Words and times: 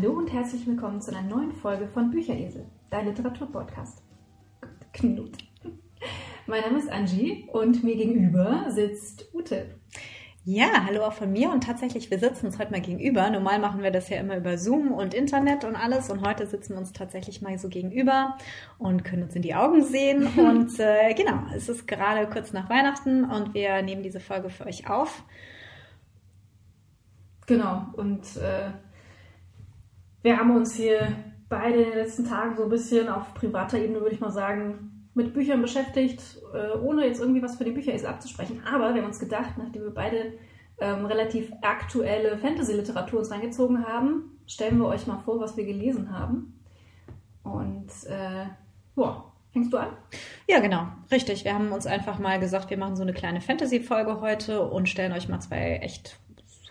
Hallo 0.00 0.14
und 0.14 0.32
herzlich 0.32 0.66
willkommen 0.66 1.02
zu 1.02 1.14
einer 1.14 1.28
neuen 1.28 1.52
Folge 1.52 1.86
von 1.86 2.10
Bücheresel, 2.10 2.64
dein 2.88 3.04
Literaturpodcast. 3.04 4.02
Knut. 4.94 5.36
Mein 6.46 6.62
Name 6.62 6.78
ist 6.78 6.90
Angie 6.90 7.46
und 7.52 7.84
mir 7.84 7.96
gegenüber 7.96 8.64
sitzt 8.70 9.28
Ute. 9.34 9.78
Ja, 10.46 10.86
hallo 10.86 11.02
auch 11.04 11.12
von 11.12 11.30
mir 11.30 11.50
und 11.50 11.64
tatsächlich, 11.64 12.10
wir 12.10 12.18
sitzen 12.18 12.46
uns 12.46 12.58
heute 12.58 12.70
mal 12.70 12.80
gegenüber. 12.80 13.28
Normal 13.28 13.58
machen 13.58 13.82
wir 13.82 13.90
das 13.90 14.08
ja 14.08 14.16
immer 14.16 14.38
über 14.38 14.56
Zoom 14.56 14.90
und 14.90 15.12
Internet 15.12 15.66
und 15.66 15.76
alles 15.76 16.08
und 16.08 16.26
heute 16.26 16.46
sitzen 16.46 16.72
wir 16.72 16.78
uns 16.78 16.94
tatsächlich 16.94 17.42
mal 17.42 17.58
so 17.58 17.68
gegenüber 17.68 18.38
und 18.78 19.04
können 19.04 19.24
uns 19.24 19.36
in 19.36 19.42
die 19.42 19.54
Augen 19.54 19.84
sehen 19.84 20.26
und 20.38 20.80
äh, 20.80 21.12
genau, 21.12 21.42
es 21.54 21.68
ist 21.68 21.86
gerade 21.86 22.26
kurz 22.26 22.54
nach 22.54 22.70
Weihnachten 22.70 23.26
und 23.26 23.52
wir 23.52 23.82
nehmen 23.82 24.02
diese 24.02 24.20
Folge 24.20 24.48
für 24.48 24.64
euch 24.64 24.88
auf. 24.88 25.24
Genau, 27.46 27.84
und 27.96 28.24
äh, 28.36 28.70
wir 30.22 30.36
haben 30.36 30.54
uns 30.54 30.74
hier 30.74 31.08
beide 31.48 31.82
in 31.82 31.90
den 31.90 31.98
letzten 31.98 32.26
Tagen 32.26 32.56
so 32.56 32.64
ein 32.64 32.68
bisschen 32.68 33.08
auf 33.08 33.34
privater 33.34 33.78
Ebene, 33.78 34.00
würde 34.00 34.14
ich 34.14 34.20
mal 34.20 34.30
sagen, 34.30 35.08
mit 35.14 35.34
Büchern 35.34 35.60
beschäftigt, 35.60 36.22
äh, 36.54 36.78
ohne 36.78 37.06
jetzt 37.06 37.20
irgendwie 37.20 37.42
was 37.42 37.56
für 37.56 37.64
die 37.64 37.72
Bücher 37.72 37.92
abzusprechen. 38.08 38.62
Aber 38.64 38.94
wir 38.94 39.02
haben 39.02 39.08
uns 39.08 39.18
gedacht, 39.18 39.58
nachdem 39.58 39.82
wir 39.82 39.94
beide 39.94 40.34
ähm, 40.80 41.04
relativ 41.06 41.52
aktuelle 41.62 42.38
Fantasy-Literatur 42.38 43.18
uns 43.18 43.30
reingezogen 43.30 43.86
haben, 43.86 44.38
stellen 44.46 44.78
wir 44.78 44.86
euch 44.86 45.06
mal 45.06 45.18
vor, 45.18 45.40
was 45.40 45.56
wir 45.56 45.64
gelesen 45.64 46.16
haben. 46.16 46.60
Und 47.42 47.90
äh, 48.06 48.46
boah, 48.94 49.30
Fängst 49.52 49.72
du 49.72 49.78
an? 49.78 49.88
Ja, 50.48 50.60
genau. 50.60 50.86
Richtig. 51.10 51.44
Wir 51.44 51.54
haben 51.54 51.72
uns 51.72 51.84
einfach 51.86 52.20
mal 52.20 52.38
gesagt, 52.38 52.70
wir 52.70 52.78
machen 52.78 52.94
so 52.94 53.02
eine 53.02 53.12
kleine 53.12 53.40
Fantasy-Folge 53.40 54.20
heute 54.20 54.62
und 54.62 54.88
stellen 54.88 55.12
euch 55.12 55.28
mal 55.28 55.40
zwei 55.40 55.80
echt 55.82 56.20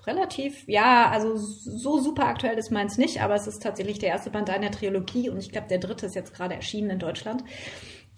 relativ, 0.10 0.68
ja, 0.68 1.10
also 1.10 1.38
so 1.38 2.00
super 2.00 2.26
aktuell 2.26 2.58
ist 2.58 2.72
meins 2.72 2.98
nicht, 2.98 3.22
aber 3.22 3.36
es 3.36 3.48
ist 3.48 3.62
tatsächlich 3.62 4.00
der 4.00 4.10
erste 4.10 4.30
Band 4.30 4.50
einer 4.50 4.72
Trilogie 4.72 5.30
und 5.30 5.38
ich 5.38 5.52
glaube, 5.52 5.68
der 5.68 5.78
dritte 5.78 6.08
ist 6.08 6.16
jetzt 6.16 6.34
gerade 6.34 6.56
erschienen 6.56 6.90
in 6.90 7.00
Deutschland. 7.00 7.44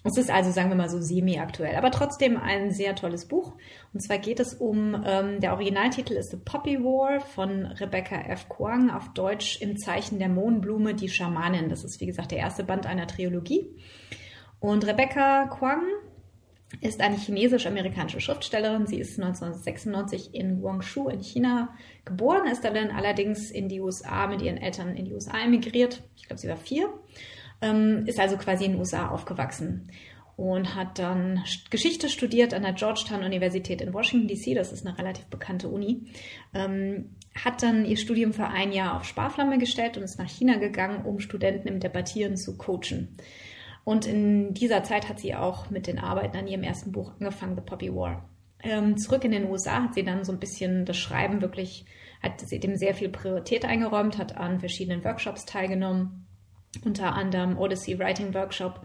Es 0.04 0.18
ist 0.18 0.32
also, 0.32 0.50
sagen 0.50 0.70
wir 0.70 0.76
mal 0.76 0.90
so, 0.90 1.00
semi-aktuell, 1.00 1.76
aber 1.76 1.92
trotzdem 1.92 2.36
ein 2.36 2.72
sehr 2.72 2.96
tolles 2.96 3.28
Buch. 3.28 3.54
Und 3.94 4.02
zwar 4.02 4.18
geht 4.18 4.40
es 4.40 4.56
um, 4.56 5.04
ähm, 5.06 5.40
der 5.42 5.54
Originaltitel 5.54 6.14
ist 6.14 6.32
The 6.32 6.38
Poppy 6.38 6.84
War 6.84 7.20
von 7.20 7.68
Rebecca 7.68 8.16
F. 8.16 8.50
Kwang, 8.50 8.90
auf 8.90 9.14
Deutsch 9.14 9.62
im 9.62 9.78
Zeichen 9.78 10.18
der 10.18 10.30
Mohnblume, 10.30 10.96
die 10.96 11.10
Schamanin. 11.10 11.70
Das 11.70 11.84
ist, 11.84 12.02
wie 12.02 12.08
gesagt, 12.08 12.32
der 12.32 12.40
erste 12.40 12.64
Band 12.64 12.88
einer 12.88 13.06
Trilogie. 13.06 13.70
Und 14.60 14.88
Rebecca 14.88 15.46
Kwang 15.46 15.84
ist 16.80 17.02
eine 17.02 17.18
chinesisch-amerikanische 17.18 18.22
Schriftstellerin. 18.22 18.88
Sie 18.88 19.00
ist 19.00 19.20
1996 19.20 20.34
in 20.34 20.62
Guangzhou 20.62 21.10
in 21.10 21.22
China 21.22 21.76
geboren, 22.06 22.48
ist 22.48 22.64
dann 22.64 22.92
allerdings 22.92 23.52
in 23.52 23.68
die 23.68 23.82
USA 23.82 24.28
mit 24.28 24.42
ihren 24.42 24.58
Eltern 24.58 24.96
in 24.96 25.06
die 25.06 25.14
USA 25.14 25.40
emigriert. 25.44 26.02
Ich 26.16 26.28
glaube, 26.28 26.40
sie 26.40 26.48
war 26.48 26.58
vier 26.58 26.90
ähm, 27.62 28.04
ist 28.08 28.20
also 28.20 28.38
quasi 28.38 28.66
in 28.66 28.72
den 28.72 28.80
USA 28.80 29.10
aufgewachsen 29.10 29.92
und 30.36 30.76
hat 30.76 30.98
dann 30.98 31.44
Geschichte 31.70 32.10
studiert 32.10 32.54
an 32.54 32.64
der 32.64 32.74
Georgetown 32.74 33.24
Universität 33.24 33.82
in 33.82 33.94
Washington 33.94 34.28
DC. 34.28 34.56
Das 34.56 34.72
ist 34.72 34.86
eine 34.86 34.98
relativ 34.98 35.26
bekannte 35.26 35.70
Uni. 35.70 36.08
Ähm, 36.54 37.16
hat 37.36 37.62
dann 37.64 37.86
ihr 37.86 37.98
Studium 37.98 38.34
für 38.34 38.48
ein 38.48 38.72
Jahr 38.72 38.98
auf 38.98 39.06
Sparflamme 39.06 39.58
gestellt 39.60 39.98
und 39.98 40.04
ist 40.04 40.18
nach 40.18 40.30
China 40.30 40.58
gegangen, 40.58 41.06
um 41.06 41.20
Studenten 41.20 41.68
im 41.68 41.80
Debattieren 41.80 42.36
zu 42.36 42.58
coachen. 42.58 43.16
Und 43.84 44.06
in 44.06 44.54
dieser 44.54 44.84
Zeit 44.84 45.10
hat 45.10 45.20
sie 45.20 45.36
auch 45.36 45.70
mit 45.70 45.88
den 45.88 46.00
Arbeiten 46.00 46.38
an 46.38 46.48
ihrem 46.48 46.64
ersten 46.64 46.92
Buch 46.92 47.14
angefangen, 47.20 47.56
The 47.56 47.62
Poppy 47.62 47.94
War. 47.94 48.30
Ähm, 48.64 48.98
zurück 48.98 49.24
in 49.24 49.32
den 49.32 49.50
USA 49.50 49.84
hat 49.84 49.96
sie 49.96 50.04
dann 50.04 50.24
so 50.24 50.32
ein 50.32 50.40
bisschen 50.40 50.86
das 50.86 50.98
Schreiben 50.98 51.42
wirklich, 51.42 51.86
hat 52.22 52.40
sie 52.40 52.60
dem 52.60 52.76
sehr 52.76 52.94
viel 52.94 53.10
Priorität 53.10 53.66
eingeräumt, 53.66 54.18
hat 54.18 54.38
an 54.38 54.60
verschiedenen 54.60 55.04
Workshops 55.04 55.46
teilgenommen 55.46 56.28
unter 56.86 57.16
anderem 57.16 57.58
Odyssey 57.58 58.00
Writing 58.00 58.34
Workshop. 58.34 58.82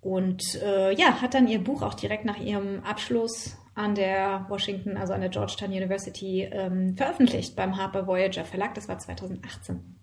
Und 0.00 0.60
äh, 0.62 0.94
ja, 0.94 1.20
hat 1.20 1.34
dann 1.34 1.46
ihr 1.46 1.62
Buch 1.62 1.82
auch 1.82 1.94
direkt 1.94 2.24
nach 2.24 2.38
ihrem 2.38 2.82
Abschluss 2.82 3.56
an 3.74 3.94
der 3.94 4.46
Washington, 4.48 4.96
also 4.96 5.12
an 5.12 5.20
der 5.20 5.30
Georgetown 5.30 5.70
University, 5.70 6.42
ähm, 6.42 6.96
veröffentlicht 6.96 7.56
beim 7.56 7.76
Harper 7.76 8.06
Voyager 8.06 8.44
Verlag. 8.44 8.74
Das 8.74 8.88
war 8.88 8.98
2018. 8.98 10.01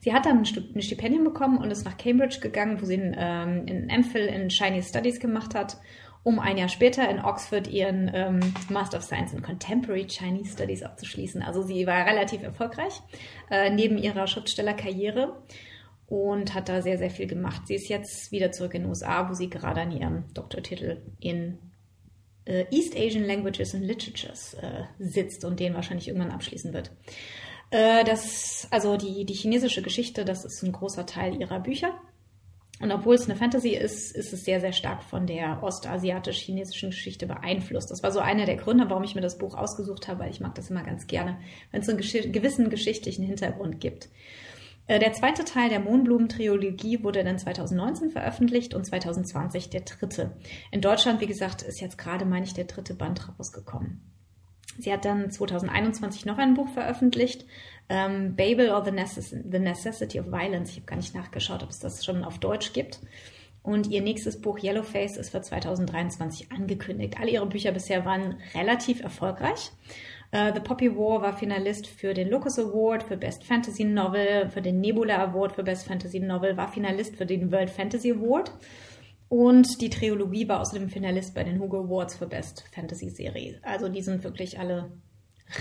Sie 0.00 0.12
hat 0.12 0.26
dann 0.26 0.38
ein 0.38 0.82
Stipendium 0.82 1.24
bekommen 1.24 1.58
und 1.58 1.70
ist 1.70 1.84
nach 1.84 1.96
Cambridge 1.96 2.40
gegangen, 2.40 2.80
wo 2.80 2.86
sie 2.86 2.94
einen, 2.94 3.14
ähm, 3.16 3.66
einen 3.68 4.00
MPhil 4.00 4.26
in 4.26 4.48
Chinese 4.48 4.88
Studies 4.88 5.20
gemacht 5.20 5.54
hat, 5.54 5.78
um 6.24 6.38
ein 6.38 6.56
Jahr 6.56 6.68
später 6.68 7.08
in 7.08 7.20
Oxford 7.20 7.68
ihren 7.68 8.10
ähm, 8.14 8.40
Master 8.68 8.98
of 8.98 9.04
Science 9.04 9.32
in 9.32 9.42
Contemporary 9.42 10.06
Chinese 10.06 10.52
Studies 10.52 10.82
abzuschließen. 10.82 11.42
Also 11.42 11.62
sie 11.62 11.86
war 11.86 12.06
relativ 12.06 12.42
erfolgreich 12.42 13.00
äh, 13.50 13.70
neben 13.70 13.98
ihrer 13.98 14.26
Schriftstellerkarriere 14.26 15.42
und 16.06 16.54
hat 16.54 16.68
da 16.68 16.82
sehr, 16.82 16.98
sehr 16.98 17.10
viel 17.10 17.26
gemacht. 17.26 17.66
Sie 17.66 17.74
ist 17.74 17.88
jetzt 17.88 18.30
wieder 18.32 18.52
zurück 18.52 18.74
in 18.74 18.82
den 18.82 18.88
USA, 18.88 19.28
wo 19.28 19.34
sie 19.34 19.48
gerade 19.48 19.80
an 19.80 19.92
ihrem 19.92 20.24
Doktortitel 20.34 21.02
in 21.20 21.58
äh, 22.44 22.66
East 22.70 22.96
Asian 22.96 23.24
Languages 23.24 23.74
and 23.74 23.84
Literatures 23.84 24.54
äh, 24.54 24.84
sitzt 24.98 25.44
und 25.44 25.58
den 25.58 25.74
wahrscheinlich 25.74 26.08
irgendwann 26.08 26.30
abschließen 26.30 26.72
wird. 26.72 26.90
Äh, 27.72 28.04
das, 28.04 28.68
also 28.70 28.96
die, 28.96 29.24
die 29.24 29.34
chinesische 29.34 29.82
Geschichte, 29.82 30.24
das 30.24 30.44
ist 30.44 30.62
ein 30.62 30.72
großer 30.72 31.06
Teil 31.06 31.40
ihrer 31.40 31.58
Bücher. 31.58 31.98
Und 32.80 32.92
obwohl 32.92 33.14
es 33.14 33.24
eine 33.24 33.36
Fantasy 33.36 33.70
ist, 33.70 34.14
ist 34.14 34.32
es 34.32 34.44
sehr, 34.44 34.60
sehr 34.60 34.72
stark 34.72 35.04
von 35.04 35.26
der 35.26 35.62
ostasiatisch-chinesischen 35.62 36.90
Geschichte 36.90 37.26
beeinflusst. 37.26 37.90
Das 37.90 38.02
war 38.02 38.10
so 38.10 38.20
einer 38.20 38.44
der 38.44 38.56
Gründe, 38.56 38.90
warum 38.90 39.04
ich 39.04 39.14
mir 39.14 39.20
das 39.20 39.38
Buch 39.38 39.54
ausgesucht 39.54 40.08
habe, 40.08 40.20
weil 40.20 40.30
ich 40.30 40.40
mag 40.40 40.54
das 40.54 40.68
immer 40.68 40.82
ganz 40.82 41.06
gerne, 41.06 41.38
wenn 41.70 41.80
es 41.80 41.88
einen 41.88 41.98
gewissen 42.32 42.70
geschichtlichen 42.70 43.24
Hintergrund 43.24 43.80
gibt. 43.80 44.10
Äh, 44.86 44.98
der 44.98 45.14
zweite 45.14 45.44
Teil 45.44 45.70
der 45.70 45.80
Mohnblumen-Trilogie 45.80 47.02
wurde 47.02 47.24
dann 47.24 47.38
2019 47.38 48.10
veröffentlicht 48.10 48.74
und 48.74 48.84
2020 48.84 49.70
der 49.70 49.82
dritte. 49.82 50.36
In 50.70 50.82
Deutschland, 50.82 51.22
wie 51.22 51.26
gesagt, 51.26 51.62
ist 51.62 51.80
jetzt 51.80 51.96
gerade, 51.96 52.26
meine 52.26 52.44
ich, 52.44 52.52
der 52.52 52.64
dritte 52.64 52.92
Band 52.94 53.28
rausgekommen. 53.38 54.02
Sie 54.78 54.92
hat 54.92 55.04
dann 55.04 55.30
2021 55.30 56.24
noch 56.26 56.38
ein 56.38 56.54
Buch 56.54 56.68
veröffentlicht, 56.68 57.44
ähm, 57.88 58.36
Babel 58.36 58.70
or 58.70 58.84
the, 58.84 58.90
Necess 58.90 59.30
the 59.30 59.58
Necessity 59.58 60.20
of 60.20 60.26
Violence. 60.26 60.70
Ich 60.70 60.76
habe 60.76 60.86
gar 60.86 60.96
nicht 60.96 61.14
nachgeschaut, 61.14 61.62
ob 61.62 61.70
es 61.70 61.78
das 61.78 62.04
schon 62.04 62.24
auf 62.24 62.38
Deutsch 62.38 62.72
gibt. 62.72 63.00
Und 63.62 63.88
ihr 63.88 64.02
nächstes 64.02 64.40
Buch 64.40 64.58
Yellowface 64.60 65.16
ist 65.16 65.30
für 65.30 65.40
2023 65.40 66.50
angekündigt. 66.50 67.16
Alle 67.20 67.30
ihre 67.30 67.46
Bücher 67.46 67.70
bisher 67.70 68.04
waren 68.04 68.38
relativ 68.54 69.02
erfolgreich. 69.02 69.70
Uh, 70.34 70.50
The 70.54 70.60
Poppy 70.60 70.96
War 70.96 71.20
war 71.20 71.36
Finalist 71.36 71.86
für 71.86 72.14
den 72.14 72.30
Locus 72.30 72.58
Award 72.58 73.02
für 73.02 73.18
Best 73.18 73.44
Fantasy 73.44 73.84
Novel, 73.84 74.48
für 74.48 74.62
den 74.62 74.80
Nebula 74.80 75.18
Award 75.18 75.52
für 75.52 75.62
Best 75.62 75.86
Fantasy 75.86 76.20
Novel, 76.20 76.56
war 76.56 76.68
Finalist 76.68 77.16
für 77.16 77.26
den 77.26 77.52
World 77.52 77.68
Fantasy 77.68 78.12
Award. 78.12 78.50
Und 79.32 79.80
die 79.80 79.88
Trilogie 79.88 80.46
war 80.46 80.60
außerdem 80.60 80.90
Finalist 80.90 81.34
bei 81.34 81.42
den 81.42 81.58
Hugo 81.58 81.84
Awards 81.84 82.16
für 82.16 82.26
Best 82.26 82.66
Fantasy 82.74 83.08
Serie. 83.08 83.58
Also 83.62 83.88
die 83.88 84.02
sind 84.02 84.24
wirklich 84.24 84.58
alle 84.58 84.92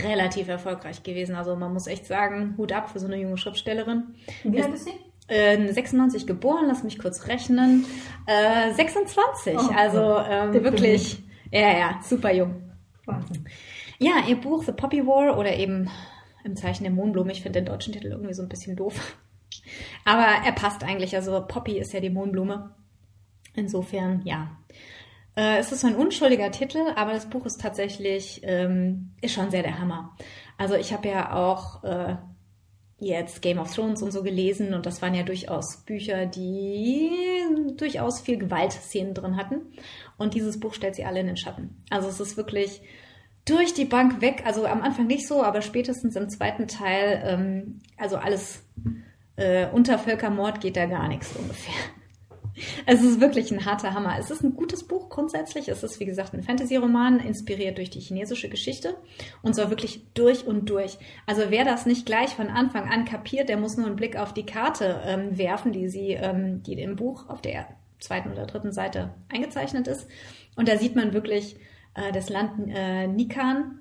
relativ 0.04 0.50
erfolgreich 0.50 1.04
gewesen. 1.04 1.36
Also 1.36 1.56
man 1.56 1.72
muss 1.72 1.88
echt 1.88 2.06
sagen, 2.06 2.56
Hut 2.58 2.74
ab 2.74 2.90
für 2.90 3.00
so 3.00 3.08
eine 3.08 3.16
junge 3.16 3.38
Schriftstellerin. 3.38 4.14
Wie 4.44 4.62
alt 4.62 4.74
ist 4.74 4.84
sie? 4.84 4.94
Äh, 5.30 5.72
96 5.72 6.28
geboren, 6.28 6.66
lass 6.68 6.84
mich 6.84 7.00
kurz 7.00 7.30
rechnen. 7.30 7.86
Äh, 8.26 8.74
26, 8.74 9.56
oh, 9.58 9.72
also 9.74 10.18
ähm, 10.18 10.54
wirklich, 10.66 11.24
ja, 11.50 11.72
ja, 11.72 12.00
super 12.04 12.34
jung. 12.34 12.62
Wahnsinn. 13.06 13.48
Ja, 14.00 14.16
ihr 14.28 14.36
Buch 14.36 14.64
The 14.66 14.74
Poppy 14.74 15.08
War 15.08 15.38
oder 15.38 15.56
eben 15.56 15.90
im 16.44 16.58
Zeichen 16.58 16.84
der 16.84 16.92
Mohnblume. 16.92 17.32
Ich 17.32 17.42
finde 17.42 17.62
den 17.62 17.68
deutschen 17.68 17.94
Titel 17.94 18.08
irgendwie 18.08 18.34
so 18.34 18.44
ein 18.44 18.50
bisschen 18.50 18.76
doof. 18.76 19.16
Aber 20.04 20.26
er 20.46 20.52
passt 20.52 20.84
eigentlich. 20.84 21.16
Also 21.16 21.42
Poppy 21.48 21.80
ist 21.80 21.94
ja 21.94 22.02
die 22.02 22.10
Mohnblume. 22.10 22.76
Insofern, 23.54 24.22
ja. 24.24 24.56
Äh, 25.36 25.58
es 25.58 25.72
ist 25.72 25.86
ein 25.86 25.96
unschuldiger 25.96 26.52
Titel, 26.52 26.80
aber 26.96 27.14
das 27.14 27.30
Buch 27.30 27.46
ist 27.46 27.62
tatsächlich, 27.62 28.42
ähm, 28.44 29.12
ist 29.22 29.34
schon 29.34 29.52
sehr 29.52 29.64
der 29.64 29.80
Hammer. 29.80 30.16
Also 30.58 30.76
ich 30.76 30.94
habe 30.94 31.08
ja 31.08 31.34
auch 31.34 31.84
äh, 31.84 32.16
jetzt 33.00 33.42
Game 33.42 33.58
of 33.58 33.74
Thrones 33.74 34.02
und 34.02 34.12
so 34.12 34.24
gelesen 34.24 34.74
und 34.74 34.86
das 34.86 35.02
waren 35.02 35.16
ja 35.16 35.24
durchaus 35.24 35.78
Bücher, 35.78 36.26
die 36.28 37.10
durchaus 37.78 38.22
viel 38.22 38.38
Gewaltszenen 38.38 39.14
drin 39.14 39.38
hatten. 39.38 39.62
Und 40.18 40.36
dieses 40.36 40.60
Buch 40.60 40.74
stellt 40.74 40.96
sie 40.96 41.06
alle 41.06 41.20
in 41.20 41.28
den 41.28 41.38
Schatten. 41.38 41.78
Also 41.90 42.10
es 42.10 42.20
ist 42.20 42.38
wirklich 42.38 42.82
durch 43.46 43.74
die 43.74 43.86
Bank 43.86 44.22
weg. 44.22 44.44
Also 44.46 44.66
am 44.66 44.84
Anfang 44.84 45.08
nicht 45.08 45.28
so, 45.28 45.44
aber 45.44 45.62
spätestens 45.62 46.16
im 46.16 46.30
zweiten 46.30 46.68
Teil, 46.68 47.24
ähm, 47.26 47.82
also 47.98 48.18
alles 48.18 48.64
äh, 49.36 49.68
unter 49.72 49.98
Völkermord 49.98 50.62
geht 50.62 50.78
da 50.78 50.86
gar 50.86 51.08
nichts 51.08 51.36
ungefähr. 51.36 51.74
Es 52.86 53.02
ist 53.02 53.22
wirklich 53.22 53.52
ein 53.52 53.66
harter 53.66 53.94
Hammer. 53.94 54.16
Es 54.20 54.30
ist 54.30 54.44
ein 54.44 54.56
gutes 54.56 54.84
Buch 54.84 55.10
grundsätzlich. 55.10 55.70
Es 55.70 55.84
ist, 55.84 56.00
wie 56.00 56.06
gesagt, 56.06 56.34
ein 56.34 56.44
Fantasy-Roman, 56.44 57.20
inspiriert 57.20 57.78
durch 57.78 57.90
die 57.90 58.00
chinesische 58.00 58.50
Geschichte 58.50 58.96
und 59.42 59.56
zwar 59.56 59.70
wirklich 59.70 60.06
durch 60.14 60.46
und 60.46 60.70
durch. 60.70 60.98
Also 61.26 61.44
wer 61.50 61.66
das 61.66 61.86
nicht 61.86 62.06
gleich 62.06 62.32
von 62.32 62.48
Anfang 62.48 62.90
an 62.90 63.06
kapiert, 63.06 63.50
der 63.50 63.58
muss 63.58 63.78
nur 63.78 63.88
einen 63.88 63.96
Blick 63.96 64.18
auf 64.18 64.34
die 64.34 64.46
Karte 64.46 65.02
ähm, 65.06 65.38
werfen, 65.38 65.72
die 65.72 65.88
sie, 65.88 66.12
ähm, 66.12 66.64
die 66.64 66.74
im 66.74 66.96
Buch 66.96 67.30
auf 67.30 67.42
der 67.42 67.68
zweiten 68.00 68.32
oder 68.32 68.46
dritten 68.46 68.72
Seite 68.72 69.14
eingezeichnet 69.30 69.88
ist. 69.88 70.08
Und 70.56 70.68
da 70.68 70.78
sieht 70.78 70.96
man 70.96 71.14
wirklich, 71.14 71.58
äh, 71.94 72.12
das 72.12 72.30
Land 72.30 72.70
äh, 72.74 73.08
Nikan, 73.08 73.80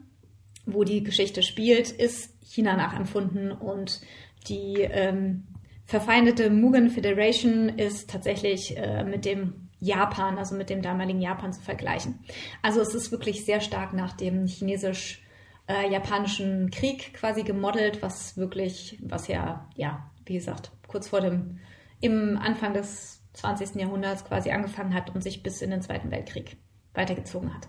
wo 0.67 0.85
die 0.85 1.03
Geschichte 1.03 1.43
spielt, 1.43 1.91
ist 1.91 2.35
China 2.45 2.77
nachempfunden 2.77 3.53
und 3.53 4.01
die 4.49 4.81
ähm, 4.81 5.45
verfeindete 5.91 6.49
Mugen 6.51 6.89
Federation 6.89 7.69
ist 7.69 8.09
tatsächlich 8.09 8.77
äh, 8.77 9.03
mit 9.03 9.25
dem 9.25 9.69
Japan, 9.81 10.39
also 10.39 10.55
mit 10.55 10.71
dem 10.71 10.83
damaligen 10.83 11.21
Japan 11.21 11.53
zu 11.53 11.61
vergleichen. 11.61 12.21
Also 12.63 12.81
es 12.81 12.95
ist 12.95 13.11
wirklich 13.11 13.45
sehr 13.45 13.61
stark 13.61 13.93
nach 13.93 14.13
dem 14.13 14.47
chinesisch-japanischen 14.47 16.69
äh, 16.69 16.71
Krieg 16.71 17.13
quasi 17.15 17.43
gemodelt, 17.43 18.03
was 18.03 18.37
wirklich, 18.37 19.01
was 19.03 19.27
ja, 19.27 19.69
ja, 19.75 20.09
wie 20.27 20.35
gesagt, 20.35 20.71
kurz 20.87 21.09
vor 21.09 21.23
dem, 21.23 21.59
im 22.01 22.39
Anfang 22.41 22.73
des 22.73 23.21
20. 23.33 23.75
Jahrhunderts 23.75 24.25
quasi 24.25 24.53
angefangen 24.53 24.95
hat 24.95 25.13
und 25.13 25.25
sich 25.25 25.43
bis 25.43 25.61
in 25.61 25.71
den 25.71 25.83
Zweiten 25.83 26.13
Weltkrieg 26.13 26.57
weitergezogen 26.95 27.53
hat. 27.53 27.69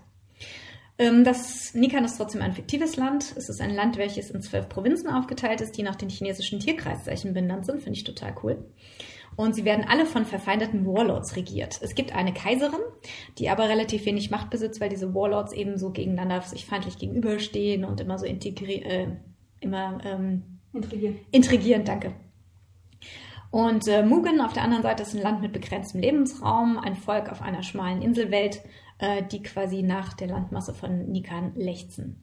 Ähm, 1.02 1.24
das 1.24 1.74
Nikan 1.74 2.04
ist 2.04 2.16
trotzdem 2.16 2.42
ein 2.42 2.52
fiktives 2.52 2.96
Land. 2.96 3.34
Es 3.36 3.48
ist 3.48 3.60
ein 3.60 3.74
Land, 3.74 3.96
welches 3.96 4.30
in 4.30 4.40
zwölf 4.40 4.68
Provinzen 4.68 5.08
aufgeteilt 5.10 5.60
ist, 5.60 5.76
die 5.76 5.82
nach 5.82 5.96
den 5.96 6.08
chinesischen 6.08 6.60
Tierkreiszeichen 6.60 7.34
benannt 7.34 7.66
sind. 7.66 7.82
Finde 7.82 7.98
ich 7.98 8.04
total 8.04 8.34
cool. 8.42 8.64
Und 9.34 9.54
sie 9.54 9.64
werden 9.64 9.84
alle 9.88 10.06
von 10.06 10.26
verfeindeten 10.26 10.86
Warlords 10.86 11.34
regiert. 11.34 11.80
Es 11.82 11.94
gibt 11.94 12.14
eine 12.14 12.32
Kaiserin, 12.32 12.80
die 13.38 13.48
aber 13.48 13.68
relativ 13.68 14.04
wenig 14.04 14.30
Macht 14.30 14.50
besitzt, 14.50 14.80
weil 14.80 14.90
diese 14.90 15.12
Warlords 15.12 15.52
eben 15.52 15.76
so 15.76 15.90
gegeneinander 15.90 16.40
sich 16.42 16.66
feindlich 16.66 16.98
gegenüberstehen 16.98 17.84
und 17.84 18.00
immer 18.00 18.18
so 18.18 18.26
integrieren, 18.26 18.84
äh, 18.84 19.06
immer 19.60 19.98
ähm, 20.04 20.60
intrigieren. 20.72 21.16
Intrigieren, 21.32 21.84
danke. 21.84 22.12
Und 23.50 23.88
äh, 23.88 24.04
Mugen 24.04 24.40
auf 24.40 24.52
der 24.52 24.62
anderen 24.62 24.82
Seite 24.82 25.02
ist 25.02 25.14
ein 25.14 25.22
Land 25.22 25.40
mit 25.40 25.52
begrenztem 25.52 26.00
Lebensraum, 26.00 26.78
ein 26.78 26.94
Volk 26.94 27.30
auf 27.30 27.42
einer 27.42 27.62
schmalen 27.62 28.02
Inselwelt, 28.02 28.62
äh, 29.02 29.24
die 29.24 29.42
quasi 29.42 29.82
nach 29.82 30.14
der 30.14 30.28
Landmasse 30.28 30.72
von 30.72 31.10
Nikan 31.10 31.54
lechzen. 31.56 32.22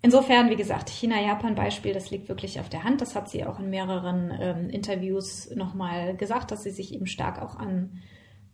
Insofern, 0.00 0.48
wie 0.48 0.56
gesagt, 0.56 0.88
China-Japan-Beispiel, 0.88 1.92
das 1.92 2.10
liegt 2.10 2.28
wirklich 2.28 2.58
auf 2.58 2.68
der 2.70 2.82
Hand. 2.82 3.02
Das 3.02 3.14
hat 3.14 3.28
sie 3.28 3.44
auch 3.44 3.60
in 3.60 3.68
mehreren 3.68 4.32
ähm, 4.40 4.70
Interviews 4.70 5.50
nochmal 5.54 6.16
gesagt, 6.16 6.50
dass 6.50 6.64
sie 6.64 6.70
sich 6.70 6.94
eben 6.94 7.06
stark 7.06 7.40
auch 7.40 7.56
an 7.56 8.02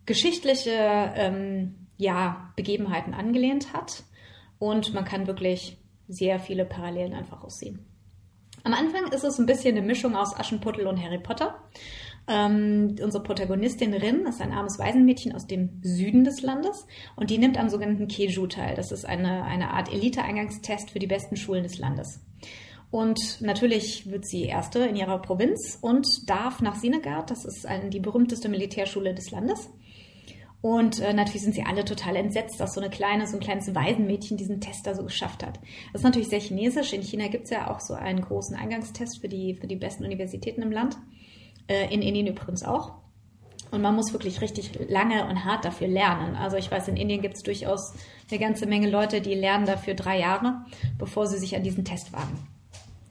geschichtliche 0.04 0.72
ähm, 1.14 1.86
ja, 1.96 2.52
Begebenheiten 2.56 3.14
angelehnt 3.14 3.72
hat. 3.72 4.02
Und 4.58 4.92
man 4.92 5.04
kann 5.04 5.28
wirklich 5.28 5.78
sehr 6.08 6.40
viele 6.40 6.64
Parallelen 6.64 7.14
einfach 7.14 7.44
aussehen. 7.44 7.86
Am 8.64 8.74
Anfang 8.74 9.12
ist 9.12 9.24
es 9.24 9.38
ein 9.38 9.46
bisschen 9.46 9.76
eine 9.76 9.86
Mischung 9.86 10.16
aus 10.16 10.36
Aschenputtel 10.36 10.88
und 10.88 11.00
Harry 11.00 11.20
Potter. 11.20 11.54
Ähm, 12.28 12.96
unsere 13.02 13.22
Protagonistin 13.22 13.94
Rin 13.94 14.26
ist 14.26 14.42
ein 14.42 14.52
armes 14.52 14.78
Waisenmädchen 14.78 15.34
aus 15.34 15.46
dem 15.46 15.80
Süden 15.82 16.24
des 16.24 16.42
Landes 16.42 16.86
und 17.16 17.30
die 17.30 17.38
nimmt 17.38 17.58
am 17.58 17.70
sogenannten 17.70 18.06
Keju 18.06 18.46
teil. 18.46 18.74
Das 18.76 18.92
ist 18.92 19.06
eine, 19.06 19.44
eine 19.44 19.70
Art 19.70 19.90
Elite-Eingangstest 19.90 20.90
für 20.90 20.98
die 20.98 21.06
besten 21.06 21.36
Schulen 21.36 21.62
des 21.62 21.78
Landes. 21.78 22.20
Und 22.90 23.40
natürlich 23.40 24.10
wird 24.10 24.26
sie 24.26 24.44
Erste 24.44 24.80
in 24.80 24.96
ihrer 24.96 25.20
Provinz 25.20 25.78
und 25.80 26.28
darf 26.28 26.60
nach 26.60 26.76
Sinegard, 26.76 27.30
das 27.30 27.44
ist 27.46 27.66
eine, 27.66 27.88
die 27.88 28.00
berühmteste 28.00 28.48
Militärschule 28.50 29.14
des 29.14 29.30
Landes. 29.30 29.70
Und 30.60 31.00
äh, 31.00 31.12
natürlich 31.12 31.42
sind 31.42 31.54
sie 31.54 31.62
alle 31.62 31.84
total 31.84 32.16
entsetzt, 32.16 32.60
dass 32.60 32.74
so 32.74 32.80
eine 32.80 32.90
kleine, 32.90 33.26
so 33.26 33.36
ein 33.36 33.40
kleines 33.40 33.74
Waisenmädchen 33.74 34.36
diesen 34.36 34.60
Test 34.60 34.86
da 34.86 34.94
so 34.94 35.04
geschafft 35.04 35.46
hat. 35.46 35.60
Das 35.92 36.00
ist 36.00 36.04
natürlich 36.04 36.28
sehr 36.28 36.40
chinesisch. 36.40 36.92
In 36.92 37.02
China 37.02 37.28
gibt 37.28 37.44
es 37.44 37.50
ja 37.50 37.70
auch 37.70 37.80
so 37.80 37.94
einen 37.94 38.20
großen 38.20 38.56
Eingangstest 38.56 39.20
für 39.20 39.28
die, 39.28 39.54
für 39.54 39.66
die 39.66 39.76
besten 39.76 40.04
Universitäten 40.04 40.62
im 40.62 40.72
Land 40.72 40.96
in 41.68 42.02
Indien 42.02 42.26
übrigens 42.26 42.64
auch. 42.64 42.94
Und 43.70 43.82
man 43.82 43.94
muss 43.94 44.12
wirklich 44.12 44.40
richtig 44.40 44.78
lange 44.88 45.26
und 45.26 45.44
hart 45.44 45.64
dafür 45.64 45.88
lernen. 45.88 46.36
Also 46.36 46.56
ich 46.56 46.70
weiß, 46.70 46.88
in 46.88 46.96
Indien 46.96 47.20
gibt 47.20 47.36
es 47.36 47.42
durchaus 47.42 47.92
eine 48.30 48.38
ganze 48.38 48.66
Menge 48.66 48.88
Leute, 48.88 49.20
die 49.20 49.34
lernen 49.34 49.66
dafür 49.66 49.94
drei 49.94 50.18
Jahre, 50.18 50.64
bevor 50.96 51.26
sie 51.26 51.38
sich 51.38 51.54
an 51.54 51.62
diesen 51.62 51.84
Test 51.84 52.12
wagen. 52.12 52.48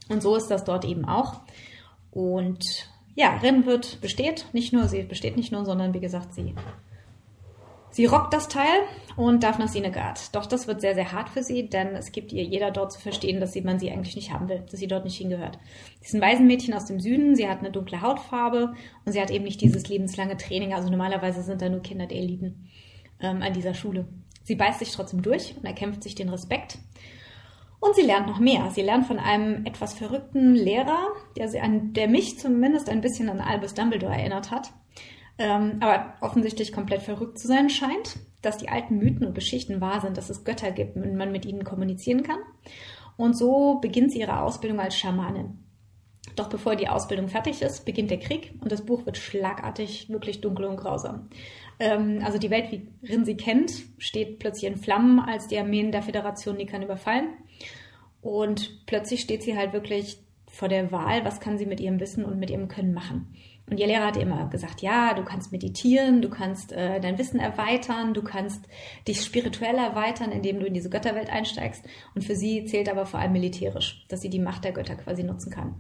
Und 0.10 0.24
so 0.24 0.36
ist 0.36 0.48
das 0.48 0.64
dort 0.64 0.86
eben 0.86 1.06
auch. 1.06 1.42
Und 2.12 2.90
ja, 3.16 3.36
Rin 3.38 3.66
wird 3.66 4.02
besteht, 4.02 4.46
nicht 4.54 4.74
nur, 4.74 4.88
sie 4.88 5.04
besteht 5.04 5.38
nicht 5.38 5.52
nur, 5.52 5.66
sondern 5.66 5.94
wie 5.94 6.00
gesagt, 6.00 6.34
sie 6.34 6.56
Sie 7.98 8.06
rockt 8.06 8.32
das 8.32 8.48
Teil 8.48 8.82
und 9.16 9.42
darf 9.42 9.58
nach 9.58 9.70
Sinegard. 9.70 10.36
Doch 10.36 10.46
das 10.46 10.68
wird 10.68 10.82
sehr, 10.82 10.94
sehr 10.94 11.14
hart 11.14 11.30
für 11.30 11.42
sie, 11.42 11.68
denn 11.68 11.96
es 11.96 12.12
gibt 12.12 12.32
ihr 12.32 12.44
jeder 12.44 12.70
dort 12.70 12.92
zu 12.92 13.02
verstehen, 13.02 13.40
dass 13.40 13.56
man 13.56 13.80
sie 13.80 13.90
eigentlich 13.90 14.16
nicht 14.16 14.32
haben 14.32 14.50
will, 14.50 14.64
dass 14.70 14.80
sie 14.80 14.86
dort 14.86 15.04
nicht 15.04 15.18
hingehört. 15.18 15.58
Sie 16.02 16.06
ist 16.06 16.14
ein 16.14 16.22
Waisenmädchen 16.22 16.76
aus 16.76 16.86
dem 16.86 17.00
Süden, 17.00 17.36
sie 17.36 17.50
hat 17.50 17.58
eine 17.58 17.72
dunkle 17.72 18.04
Hautfarbe 18.04 18.76
und 19.04 19.14
sie 19.14 19.20
hat 19.20 19.32
eben 19.32 19.46
nicht 19.46 19.62
dieses 19.62 19.90
lebenslange 19.90 20.38
Training. 20.38 20.76
Also 20.76 20.92
normalerweise 20.92 21.42
sind 21.42 21.60
da 21.60 21.70
nur 21.70 21.82
Kinder 21.82 22.06
der 22.06 22.20
Eliten 22.20 22.70
ähm, 23.20 23.42
an 23.42 23.54
dieser 23.54 23.74
Schule. 23.74 24.08
Sie 24.44 24.54
beißt 24.54 24.78
sich 24.78 24.92
trotzdem 24.92 25.24
durch 25.24 25.56
und 25.58 25.66
erkämpft 25.66 26.04
sich 26.04 26.14
den 26.14 26.30
Respekt. 26.30 26.78
Und 27.80 27.96
sie 27.96 28.04
lernt 28.04 28.28
noch 28.28 28.40
mehr. 28.40 28.70
Sie 28.70 28.84
lernt 28.84 29.08
von 29.08 29.18
einem 29.18 29.66
etwas 29.66 29.96
verrückten 29.96 30.54
Lehrer, 30.54 31.00
der, 31.36 31.48
sie 31.48 31.62
an, 31.62 31.94
der 31.94 32.08
mich 32.08 32.38
zumindest 32.38 32.90
ein 32.90 33.02
bisschen 33.02 33.28
an 33.28 33.40
Albus 33.40 33.74
Dumbledore 33.74 34.14
erinnert 34.14 34.52
hat 34.52 34.72
ähm, 35.38 35.78
aber 35.80 36.14
offensichtlich 36.22 36.74
komplett 36.74 37.02
verrückt 37.02 37.38
zu 37.38 37.48
sein 37.48 37.70
scheint, 37.70 38.18
dass 38.42 38.58
die 38.58 38.70
alten 38.70 38.98
Mythen 38.98 39.26
und 39.26 39.36
Geschichten 39.36 39.82
wahr 39.82 40.02
sind, 40.02 40.18
dass 40.18 40.30
es 40.30 40.44
Götter 40.44 40.72
gibt 40.72 40.96
und 40.96 41.16
man 41.16 41.32
mit 41.32 41.46
ihnen 41.46 41.64
kommunizieren 41.64 42.24
kann. 42.24 42.40
Und 43.18 43.36
so 43.36 43.80
beginnt 43.82 44.12
sie 44.12 44.20
ihre 44.20 44.42
Ausbildung 44.42 44.80
als 44.80 44.96
Schamanin. 44.98 45.64
Doch 46.36 46.50
bevor 46.50 46.76
die 46.76 46.88
Ausbildung 46.88 47.30
fertig 47.30 47.62
ist, 47.62 47.86
beginnt 47.86 48.12
der 48.12 48.20
Krieg 48.20 48.54
und 48.62 48.72
das 48.72 48.86
Buch 48.86 49.06
wird 49.06 49.18
schlagartig 49.18 50.10
wirklich 50.10 50.42
dunkel 50.42 50.66
und 50.66 50.78
grausam. 50.78 51.30
Ähm, 51.80 52.22
also 52.24 52.38
die 52.38 52.50
Welt, 52.50 52.72
wie 52.72 52.88
Rin 53.08 53.26
sie 53.26 53.38
kennt, 53.38 53.72
steht 53.98 54.40
plötzlich 54.40 54.72
in 54.72 54.78
Flammen, 54.78 55.20
als 55.20 55.48
die 55.48 55.58
Armeen 55.58 55.92
der 55.92 56.04
Föderation 56.04 56.58
Nikan 56.58 56.84
überfallen. 56.84 57.30
Und 58.22 58.86
plötzlich 58.86 59.22
steht 59.22 59.44
sie 59.44 59.58
halt 59.58 59.74
wirklich 59.74 60.20
vor 60.48 60.68
der 60.68 60.92
Wahl, 60.92 61.26
was 61.26 61.40
kann 61.40 61.58
sie 61.58 61.66
mit 61.66 61.80
ihrem 61.80 62.00
Wissen 62.00 62.26
und 62.26 62.40
mit 62.40 62.50
ihrem 62.50 62.68
Können 62.68 62.94
machen. 62.94 63.34
Und 63.70 63.80
ihr 63.80 63.88
Lehrer 63.88 64.08
hat 64.08 64.18
immer 64.18 64.48
gesagt, 64.48 64.82
ja, 64.82 65.14
du 65.14 65.26
kannst 65.26 65.52
meditieren, 65.52 66.22
du 66.22 66.30
kannst 66.30 66.72
äh, 66.72 67.02
dein 67.02 67.18
Wissen 67.18 67.40
erweitern, 67.40 68.14
du 68.14 68.24
kannst 68.24 68.66
dich 69.08 69.22
spirituell 69.22 69.76
erweitern, 69.76 70.32
indem 70.32 70.60
du 70.60 70.66
in 70.66 70.74
diese 70.74 70.90
Götterwelt 70.90 71.30
einsteigst. 71.30 71.84
Und 72.16 72.24
für 72.24 72.36
sie 72.36 72.64
zählt 72.64 72.88
aber 72.88 73.06
vor 73.06 73.20
allem 73.20 73.34
militärisch, 73.34 74.06
dass 74.08 74.22
sie 74.22 74.30
die 74.30 74.40
Macht 74.40 74.64
der 74.64 74.72
Götter 74.72 74.96
quasi 74.96 75.24
nutzen 75.24 75.52
kann. 75.52 75.76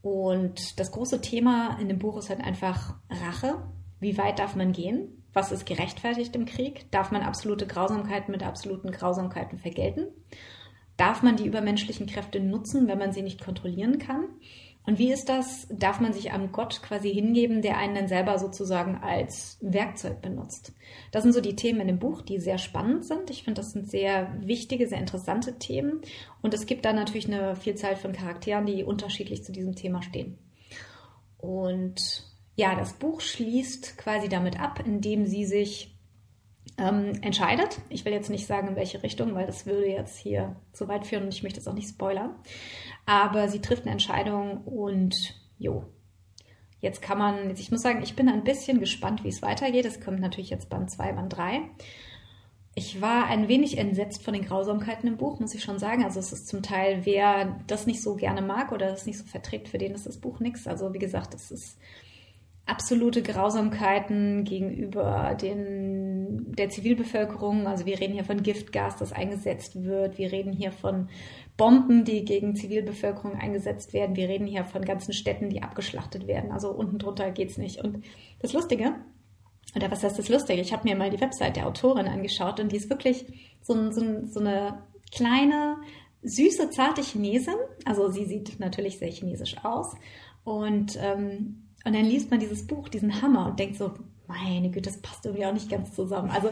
Und 0.00 0.78
das 0.78 0.92
große 0.92 1.20
Thema 1.20 1.76
in 1.80 1.88
dem 1.88 1.98
Buch 1.98 2.16
ist 2.18 2.30
halt 2.30 2.40
einfach 2.40 2.94
Rache. 3.10 3.66
Wie 3.98 4.16
weit 4.16 4.38
darf 4.38 4.54
man 4.54 4.70
gehen? 4.70 5.24
Was 5.32 5.50
ist 5.50 5.66
gerechtfertigt 5.66 6.36
im 6.36 6.46
Krieg? 6.46 6.88
Darf 6.92 7.10
man 7.10 7.22
absolute 7.22 7.66
Grausamkeiten 7.66 8.30
mit 8.30 8.44
absoluten 8.44 8.92
Grausamkeiten 8.92 9.58
vergelten? 9.58 10.06
Darf 10.96 11.24
man 11.24 11.36
die 11.36 11.46
übermenschlichen 11.46 12.06
Kräfte 12.06 12.38
nutzen, 12.38 12.86
wenn 12.86 12.98
man 12.98 13.12
sie 13.12 13.22
nicht 13.22 13.44
kontrollieren 13.44 13.98
kann? 13.98 14.28
Und 14.86 15.00
wie 15.00 15.12
ist 15.12 15.28
das? 15.28 15.66
Darf 15.68 15.98
man 15.98 16.12
sich 16.12 16.32
am 16.32 16.52
Gott 16.52 16.80
quasi 16.80 17.12
hingeben, 17.12 17.60
der 17.60 17.76
einen 17.76 17.96
dann 17.96 18.08
selber 18.08 18.38
sozusagen 18.38 18.98
als 19.02 19.58
Werkzeug 19.60 20.22
benutzt? 20.22 20.72
Das 21.10 21.24
sind 21.24 21.32
so 21.32 21.40
die 21.40 21.56
Themen 21.56 21.80
in 21.80 21.88
dem 21.88 21.98
Buch, 21.98 22.22
die 22.22 22.38
sehr 22.38 22.58
spannend 22.58 23.04
sind. 23.04 23.28
Ich 23.30 23.42
finde, 23.42 23.60
das 23.60 23.72
sind 23.72 23.90
sehr 23.90 24.32
wichtige, 24.40 24.86
sehr 24.86 24.98
interessante 24.98 25.58
Themen. 25.58 26.02
Und 26.40 26.54
es 26.54 26.66
gibt 26.66 26.84
da 26.84 26.92
natürlich 26.92 27.26
eine 27.26 27.56
Vielzahl 27.56 27.96
von 27.96 28.12
Charakteren, 28.12 28.64
die 28.64 28.84
unterschiedlich 28.84 29.42
zu 29.42 29.50
diesem 29.50 29.74
Thema 29.74 30.02
stehen. 30.02 30.38
Und 31.36 32.24
ja, 32.54 32.76
das 32.76 32.94
Buch 32.94 33.20
schließt 33.20 33.98
quasi 33.98 34.28
damit 34.28 34.60
ab, 34.60 34.80
indem 34.86 35.26
sie 35.26 35.44
sich 35.44 35.95
ähm, 36.78 37.12
entscheidet. 37.22 37.80
Ich 37.88 38.04
will 38.04 38.12
jetzt 38.12 38.30
nicht 38.30 38.46
sagen, 38.46 38.68
in 38.68 38.76
welche 38.76 39.02
Richtung, 39.02 39.34
weil 39.34 39.46
das 39.46 39.66
würde 39.66 39.86
jetzt 39.86 40.18
hier 40.18 40.56
zu 40.72 40.88
weit 40.88 41.06
führen 41.06 41.24
und 41.24 41.34
ich 41.34 41.42
möchte 41.42 41.60
es 41.60 41.68
auch 41.68 41.74
nicht 41.74 41.88
spoilern. 41.88 42.34
Aber 43.06 43.48
sie 43.48 43.60
trifft 43.60 43.82
eine 43.82 43.92
Entscheidung 43.92 44.62
und 44.64 45.14
jo. 45.58 45.84
Jetzt 46.80 47.00
kann 47.00 47.18
man, 47.18 47.50
ich 47.50 47.70
muss 47.70 47.82
sagen, 47.82 48.02
ich 48.02 48.14
bin 48.14 48.28
ein 48.28 48.44
bisschen 48.44 48.78
gespannt, 48.78 49.24
wie 49.24 49.28
es 49.28 49.42
weitergeht. 49.42 49.86
Es 49.86 50.00
kommt 50.00 50.20
natürlich 50.20 50.50
jetzt 50.50 50.68
Band 50.68 50.90
2, 50.90 51.12
Band 51.12 51.36
3. 51.36 51.62
Ich 52.74 53.00
war 53.00 53.26
ein 53.26 53.48
wenig 53.48 53.78
entsetzt 53.78 54.22
von 54.22 54.34
den 54.34 54.44
Grausamkeiten 54.44 55.08
im 55.08 55.16
Buch, 55.16 55.40
muss 55.40 55.54
ich 55.54 55.64
schon 55.64 55.78
sagen. 55.78 56.04
Also 56.04 56.20
es 56.20 56.32
ist 56.32 56.46
zum 56.46 56.62
Teil, 56.62 57.06
wer 57.06 57.58
das 57.66 57.86
nicht 57.86 58.02
so 58.02 58.16
gerne 58.16 58.42
mag 58.42 58.70
oder 58.70 58.90
das 58.90 59.06
nicht 59.06 59.18
so 59.18 59.24
verträgt, 59.24 59.68
für 59.68 59.78
den 59.78 59.94
ist 59.94 60.06
das 60.06 60.18
Buch 60.18 60.40
nichts. 60.40 60.66
Also 60.66 60.92
wie 60.92 60.98
gesagt, 60.98 61.32
es 61.32 61.50
ist 61.50 61.78
absolute 62.66 63.22
Grausamkeiten 63.22 64.42
gegenüber 64.42 65.36
den, 65.40 66.52
der 66.56 66.68
Zivilbevölkerung. 66.68 67.66
Also 67.68 67.86
wir 67.86 68.00
reden 68.00 68.14
hier 68.14 68.24
von 68.24 68.42
Giftgas, 68.42 68.96
das 68.96 69.12
eingesetzt 69.12 69.84
wird. 69.84 70.18
Wir 70.18 70.32
reden 70.32 70.52
hier 70.52 70.72
von 70.72 71.08
Bomben, 71.56 72.04
die 72.04 72.24
gegen 72.24 72.56
Zivilbevölkerung 72.56 73.36
eingesetzt 73.36 73.92
werden. 73.92 74.16
Wir 74.16 74.28
reden 74.28 74.46
hier 74.46 74.64
von 74.64 74.84
ganzen 74.84 75.12
Städten, 75.12 75.48
die 75.48 75.62
abgeschlachtet 75.62 76.26
werden. 76.26 76.50
Also 76.50 76.70
unten 76.70 76.98
drunter 76.98 77.30
geht's 77.30 77.56
nicht. 77.56 77.82
Und 77.82 78.04
das 78.40 78.52
Lustige, 78.52 78.96
oder 79.76 79.90
was 79.90 80.02
heißt 80.02 80.18
das 80.18 80.28
Lustige? 80.28 80.60
Ich 80.60 80.72
habe 80.72 80.88
mir 80.88 80.96
mal 80.96 81.10
die 81.10 81.20
Website 81.20 81.56
der 81.56 81.68
Autorin 81.68 82.08
angeschaut 82.08 82.58
und 82.58 82.72
die 82.72 82.76
ist 82.76 82.90
wirklich 82.90 83.26
so, 83.62 83.92
so, 83.92 84.26
so 84.26 84.40
eine 84.40 84.82
kleine, 85.14 85.76
süße, 86.22 86.70
zarte 86.70 87.02
Chinesin. 87.02 87.54
Also 87.84 88.10
sie 88.10 88.24
sieht 88.24 88.58
natürlich 88.58 88.98
sehr 88.98 89.10
chinesisch 89.10 89.56
aus. 89.64 89.94
Und 90.42 90.98
ähm, 91.00 91.65
und 91.86 91.94
dann 91.94 92.04
liest 92.04 92.32
man 92.32 92.40
dieses 92.40 92.66
Buch, 92.66 92.88
diesen 92.88 93.22
Hammer 93.22 93.46
und 93.46 93.60
denkt 93.60 93.76
so, 93.76 93.92
meine 94.26 94.70
Güte, 94.70 94.90
das 94.90 95.00
passt 95.00 95.24
irgendwie 95.24 95.46
auch 95.46 95.52
nicht 95.52 95.70
ganz 95.70 95.94
zusammen. 95.94 96.30
Also 96.30 96.50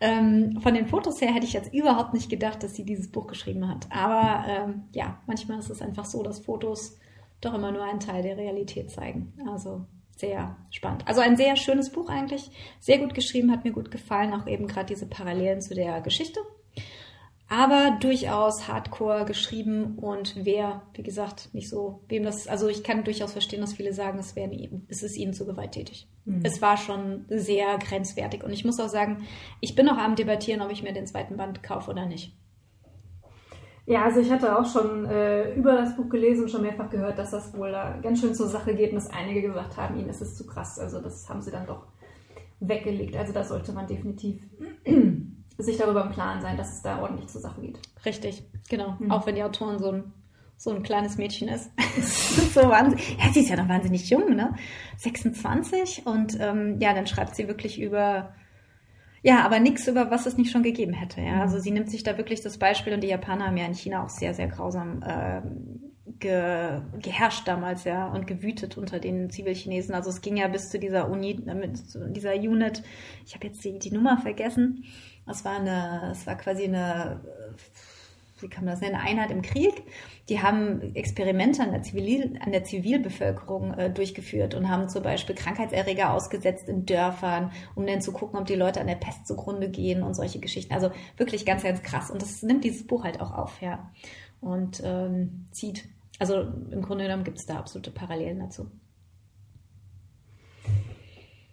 ähm, 0.00 0.60
von 0.62 0.74
den 0.74 0.86
Fotos 0.86 1.20
her 1.20 1.34
hätte 1.34 1.44
ich 1.44 1.54
jetzt 1.54 1.74
überhaupt 1.74 2.14
nicht 2.14 2.30
gedacht, 2.30 2.62
dass 2.62 2.76
sie 2.76 2.84
dieses 2.84 3.10
Buch 3.10 3.26
geschrieben 3.26 3.68
hat. 3.68 3.88
Aber 3.90 4.46
ähm, 4.48 4.84
ja, 4.92 5.20
manchmal 5.26 5.58
ist 5.58 5.70
es 5.70 5.82
einfach 5.82 6.04
so, 6.04 6.22
dass 6.22 6.38
Fotos 6.38 6.98
doch 7.40 7.52
immer 7.52 7.72
nur 7.72 7.82
einen 7.82 7.98
Teil 7.98 8.22
der 8.22 8.36
Realität 8.36 8.92
zeigen. 8.92 9.32
Also 9.50 9.84
sehr 10.16 10.56
spannend. 10.70 11.02
Also 11.08 11.20
ein 11.20 11.36
sehr 11.36 11.56
schönes 11.56 11.90
Buch 11.90 12.08
eigentlich, 12.08 12.52
sehr 12.78 12.98
gut 12.98 13.12
geschrieben, 13.12 13.50
hat 13.50 13.64
mir 13.64 13.72
gut 13.72 13.90
gefallen, 13.90 14.32
auch 14.32 14.46
eben 14.46 14.68
gerade 14.68 14.86
diese 14.86 15.06
Parallelen 15.06 15.60
zu 15.60 15.74
der 15.74 16.00
Geschichte. 16.00 16.38
Aber 17.48 17.96
durchaus 18.00 18.66
hardcore 18.66 19.24
geschrieben 19.24 19.98
und 19.98 20.34
wer, 20.44 20.82
wie 20.94 21.04
gesagt, 21.04 21.54
nicht 21.54 21.68
so, 21.68 22.02
wem 22.08 22.24
das, 22.24 22.48
also 22.48 22.66
ich 22.66 22.82
kann 22.82 23.04
durchaus 23.04 23.32
verstehen, 23.32 23.60
dass 23.60 23.74
viele 23.74 23.92
sagen, 23.92 24.18
es, 24.18 24.34
wäre, 24.34 24.50
es 24.88 25.04
ist 25.04 25.16
ihnen 25.16 25.32
zu 25.32 25.46
gewalttätig. 25.46 26.08
Mhm. 26.24 26.40
Es 26.42 26.60
war 26.60 26.76
schon 26.76 27.24
sehr 27.28 27.78
grenzwertig 27.78 28.42
und 28.42 28.52
ich 28.52 28.64
muss 28.64 28.80
auch 28.80 28.88
sagen, 28.88 29.24
ich 29.60 29.76
bin 29.76 29.88
auch 29.88 29.96
am 29.96 30.16
Debattieren, 30.16 30.60
ob 30.60 30.72
ich 30.72 30.82
mir 30.82 30.92
den 30.92 31.06
zweiten 31.06 31.36
Band 31.36 31.62
kaufe 31.62 31.92
oder 31.92 32.06
nicht. 32.06 32.36
Ja, 33.86 34.02
also 34.02 34.18
ich 34.18 34.32
hatte 34.32 34.58
auch 34.58 34.66
schon 34.66 35.06
äh, 35.06 35.54
über 35.54 35.76
das 35.76 35.94
Buch 35.94 36.08
gelesen 36.08 36.42
und 36.42 36.50
schon 36.50 36.62
mehrfach 36.62 36.90
gehört, 36.90 37.16
dass 37.16 37.30
das 37.30 37.56
wohl 37.56 37.70
da 37.70 37.96
ganz 38.02 38.20
schön 38.20 38.34
zur 38.34 38.48
Sache 38.48 38.74
geht 38.74 38.90
und 38.90 38.96
dass 38.96 39.10
einige 39.10 39.42
gesagt 39.42 39.76
haben, 39.76 39.96
ihnen 39.96 40.08
ist 40.08 40.20
es 40.20 40.34
zu 40.34 40.44
krass. 40.44 40.80
Also 40.80 41.00
das 41.00 41.28
haben 41.28 41.40
sie 41.40 41.52
dann 41.52 41.68
doch 41.68 41.86
weggelegt. 42.58 43.14
Also 43.14 43.32
da 43.32 43.44
sollte 43.44 43.72
man 43.72 43.86
definitiv 43.86 44.42
sich 45.58 45.76
darüber 45.78 46.04
im 46.04 46.12
Klaren 46.12 46.40
sein, 46.40 46.56
dass 46.56 46.74
es 46.74 46.82
da 46.82 47.00
ordentlich 47.00 47.28
zur 47.28 47.40
Sache 47.40 47.60
geht. 47.60 47.78
Richtig, 48.04 48.44
genau. 48.68 48.96
Mhm. 48.98 49.10
Auch 49.10 49.26
wenn 49.26 49.34
die 49.34 49.42
Autorin 49.42 49.78
so 49.78 49.90
ein, 49.90 50.12
so 50.56 50.70
ein 50.70 50.82
kleines 50.82 51.16
Mädchen 51.16 51.48
ist. 51.48 51.70
so 52.54 52.62
wahnsinnig. 52.62 53.16
Ja, 53.18 53.32
sie 53.32 53.40
ist 53.40 53.48
ja 53.48 53.56
noch 53.56 53.68
wahnsinnig 53.68 54.08
jung, 54.10 54.34
ne? 54.34 54.54
26 54.98 56.06
und 56.06 56.38
ähm, 56.40 56.78
ja, 56.80 56.94
dann 56.94 57.06
schreibt 57.06 57.36
sie 57.36 57.48
wirklich 57.48 57.80
über 57.80 58.34
ja, 59.22 59.44
aber 59.44 59.58
nichts 59.58 59.88
über 59.88 60.12
was 60.12 60.26
es 60.26 60.36
nicht 60.36 60.52
schon 60.52 60.62
gegeben 60.62 60.92
hätte. 60.92 61.20
Ja, 61.20 61.40
also 61.40 61.58
sie 61.58 61.72
nimmt 61.72 61.90
sich 61.90 62.04
da 62.04 62.16
wirklich 62.16 62.42
das 62.42 62.58
Beispiel 62.58 62.92
und 62.92 63.02
die 63.02 63.08
Japaner 63.08 63.46
haben 63.46 63.56
ja 63.56 63.66
in 63.66 63.74
China 63.74 64.04
auch 64.04 64.08
sehr, 64.08 64.34
sehr 64.34 64.46
grausam 64.46 65.02
äh, 65.02 65.40
ge, 66.20 66.80
geherrscht 67.02 67.48
damals 67.48 67.82
ja 67.82 68.06
und 68.06 68.28
gewütet 68.28 68.78
unter 68.78 69.00
den 69.00 69.28
Zivilchinesen. 69.30 69.96
Also 69.96 70.10
es 70.10 70.20
ging 70.20 70.36
ja 70.36 70.46
bis 70.46 70.70
zu 70.70 70.78
dieser 70.78 71.10
Uni, 71.10 71.42
äh, 71.44 71.54
mit 71.54 71.80
dieser 72.14 72.34
Unit. 72.34 72.84
Ich 73.26 73.34
habe 73.34 73.48
jetzt 73.48 73.64
die, 73.64 73.78
die 73.78 73.90
Nummer 73.90 74.18
vergessen. 74.18 74.84
Es 75.28 75.44
war 75.44 75.56
eine, 75.56 76.10
es 76.12 76.26
war 76.26 76.36
quasi 76.36 76.64
eine 76.64 77.20
wie 78.40 78.48
kann 78.48 78.64
man 78.64 78.74
das 78.74 78.80
nennen, 78.80 78.96
Einheit 78.96 79.30
im 79.30 79.42
Krieg. 79.42 79.82
Die 80.28 80.42
haben 80.42 80.94
Experimente 80.94 81.62
an 81.62 81.70
der, 81.70 81.82
Zivil, 81.82 82.38
an 82.40 82.52
der 82.52 82.64
Zivilbevölkerung 82.64 83.74
äh, 83.74 83.90
durchgeführt 83.90 84.54
und 84.54 84.68
haben 84.68 84.88
zum 84.88 85.02
Beispiel 85.02 85.34
Krankheitserreger 85.34 86.12
ausgesetzt 86.12 86.68
in 86.68 86.84
Dörfern, 86.84 87.50
um 87.74 87.86
dann 87.86 88.02
zu 88.02 88.12
gucken, 88.12 88.38
ob 88.38 88.46
die 88.46 88.54
Leute 88.54 88.80
an 88.80 88.86
der 88.86 88.96
Pest 88.96 89.26
zugrunde 89.26 89.70
gehen 89.70 90.02
und 90.02 90.14
solche 90.14 90.38
Geschichten. 90.38 90.74
Also 90.74 90.90
wirklich 91.16 91.46
ganz, 91.46 91.62
ganz 91.62 91.82
krass. 91.82 92.10
Und 92.10 92.20
das 92.20 92.42
nimmt 92.42 92.64
dieses 92.64 92.86
Buch 92.86 93.04
halt 93.04 93.20
auch 93.20 93.32
auf, 93.32 93.60
ja. 93.62 93.90
Und 94.40 94.82
ähm, 94.84 95.46
zieht, 95.50 95.88
also 96.18 96.40
im 96.70 96.82
Grunde 96.82 97.04
genommen 97.04 97.24
gibt 97.24 97.38
es 97.38 97.46
da 97.46 97.56
absolute 97.58 97.90
Parallelen 97.90 98.40
dazu. 98.40 98.70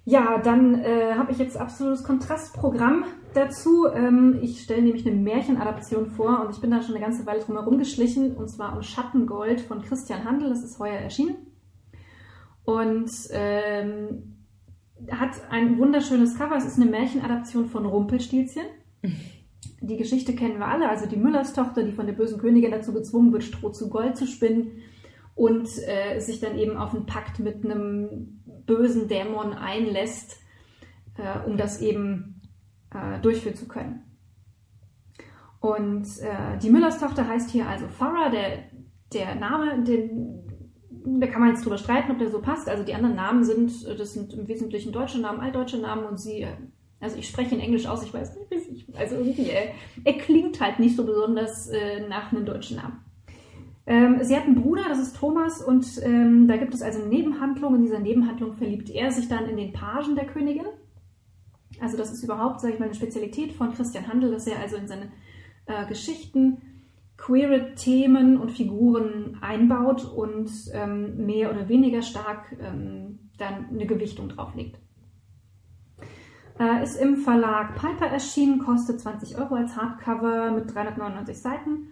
Ja, 0.06 0.38
dann 0.38 0.82
äh, 0.82 1.14
habe 1.16 1.32
ich 1.32 1.38
jetzt 1.38 1.56
absolutes 1.56 2.04
Kontrastprogramm 2.04 3.06
dazu. 3.34 3.88
Ähm, 3.88 4.40
ich 4.42 4.62
stelle 4.62 4.82
nämlich 4.82 5.08
eine 5.08 5.16
Märchenadaption 5.16 6.08
vor 6.08 6.42
und 6.42 6.54
ich 6.54 6.60
bin 6.60 6.72
da 6.72 6.82
schon 6.82 6.96
eine 6.96 7.04
ganze 7.04 7.26
Weile 7.26 7.40
drum 7.40 7.56
herum 7.56 7.78
geschlichen 7.78 8.36
und 8.36 8.50
zwar 8.50 8.76
um 8.76 8.82
Schattengold 8.82 9.62
von 9.62 9.82
Christian 9.82 10.26
Handel. 10.26 10.50
Das 10.50 10.62
ist 10.62 10.78
heuer 10.78 11.00
erschienen 11.00 11.38
und 12.66 13.10
ähm, 13.32 14.36
hat 15.10 15.32
ein 15.50 15.78
wunderschönes 15.78 16.38
Cover. 16.38 16.58
Es 16.58 16.66
ist 16.66 16.80
eine 16.80 16.90
Märchenadaption 16.90 17.68
von 17.68 17.86
Rumpelstilzchen. 17.86 18.64
Die 19.80 19.98
Geschichte 19.98 20.36
kennen 20.36 20.60
wir 20.60 20.68
alle, 20.68 20.90
also 20.90 21.06
die 21.06 21.18
Müllerstochter, 21.18 21.84
die 21.84 21.92
von 21.94 22.08
der 22.08 22.14
bösen 22.14 22.40
Königin 22.40 22.72
dazu 22.72 22.94
gezwungen 22.94 23.32
wird, 23.32 23.44
Stroh 23.44 23.70
zu 23.70 23.90
Gold 23.90 24.18
zu 24.18 24.28
spinnen 24.28 24.72
und 25.36 25.68
äh, 25.88 26.20
sich 26.20 26.40
dann 26.40 26.58
eben 26.58 26.78
auf 26.78 26.94
einen 26.94 27.06
Pakt 27.06 27.40
mit 27.40 27.66
einem 27.66 28.42
bösen 28.66 29.08
Dämon 29.08 29.54
einlässt, 29.54 30.38
äh, 31.18 31.48
um 31.48 31.58
das 31.58 31.82
eben 31.82 32.42
äh, 32.94 33.20
durchführen 33.20 33.56
zu 33.56 33.68
können. 33.68 34.04
Und 35.60 36.06
äh, 36.20 36.58
die 36.62 36.70
Müllerstochter 36.70 37.28
heißt 37.28 37.50
hier 37.50 37.68
also 37.68 37.88
Farah, 37.88 38.30
der, 38.30 38.66
der 39.14 39.36
Name, 39.36 39.84
den, 39.84 40.44
da 40.90 41.28
kann 41.28 41.42
man 41.42 41.52
jetzt 41.52 41.64
drüber 41.64 41.78
streiten, 41.78 42.12
ob 42.12 42.20
der 42.20 42.30
so 42.30 42.42
passt. 42.42 42.68
Also 42.68 42.84
die 42.84 42.94
anderen 42.94 43.16
Namen 43.16 43.44
sind, 43.44 43.72
das 43.98 44.14
sind 44.14 44.34
im 44.34 44.48
Wesentlichen 44.48 44.92
deutsche 44.92 45.20
Namen, 45.20 45.40
altdeutsche 45.40 45.78
Namen 45.78 46.06
und 46.06 46.20
sie, 46.20 46.46
also 47.00 47.18
ich 47.18 47.30
spreche 47.30 47.56
in 47.56 47.62
Englisch 47.62 47.88
aus, 47.88 48.04
ich 48.04 48.14
weiß 48.14 48.36
nicht, 48.36 48.96
also 48.96 49.16
irgendwie, 49.16 49.50
er, 49.50 49.74
er 50.04 50.18
klingt 50.18 50.60
halt 50.60 50.80
nicht 50.80 50.96
so 50.96 51.06
besonders 51.06 51.70
äh, 51.70 52.08
nach 52.08 52.32
einem 52.32 52.46
deutschen 52.46 52.78
Namen. 52.78 53.04
Ähm, 53.86 54.20
sie 54.22 54.36
hat 54.36 54.46
einen 54.46 54.62
Bruder, 54.62 54.84
das 54.88 55.00
ist 55.00 55.18
Thomas, 55.18 55.62
und 55.62 55.86
ähm, 56.04 56.48
da 56.48 56.56
gibt 56.58 56.74
es 56.74 56.82
also 56.82 57.00
eine 57.00 57.10
Nebenhandlung. 57.10 57.76
In 57.76 57.82
dieser 57.82 58.00
Nebenhandlung 58.00 58.54
verliebt 58.54 58.90
er 58.90 59.12
sich 59.12 59.28
dann 59.28 59.46
in 59.46 59.58
den 59.58 59.74
Pagen 59.74 60.16
der 60.16 60.26
Königin. 60.26 60.66
Also 61.80 61.98
das 61.98 62.12
ist 62.12 62.24
überhaupt, 62.24 62.62
sage 62.62 62.74
ich 62.74 62.80
mal, 62.80 62.86
eine 62.86 62.96
Spezialität 62.96 63.52
von 63.52 63.74
Christian 63.74 64.08
Handel, 64.08 64.32
dass 64.32 64.48
er 64.48 64.60
also 64.60 64.78
in 64.78 64.88
seine 64.88 65.12
äh, 65.66 65.86
Geschichten 65.88 66.62
queere 67.18 67.76
Themen 67.76 68.38
und 68.38 68.52
Figuren 68.52 69.38
einbaut 69.42 70.06
und 70.06 70.50
ähm, 70.74 71.26
mehr 71.26 71.52
oder 71.52 71.68
weniger 71.68 72.02
stark 72.02 72.56
ähm, 72.60 73.30
dann 73.38 73.70
eine 73.70 73.86
Gewichtung 73.86 74.30
drauflegt. 74.30 74.80
Äh, 76.60 76.84
ist 76.84 76.96
im 76.96 77.18
Verlag 77.18 77.76
Piper 77.76 78.08
erschienen, 78.08 78.60
kostet 78.60 79.00
20 79.02 79.38
Euro 79.38 79.56
als 79.56 79.76
Hardcover 79.76 80.52
mit 80.52 80.74
399 80.74 81.38
Seiten 81.38 81.88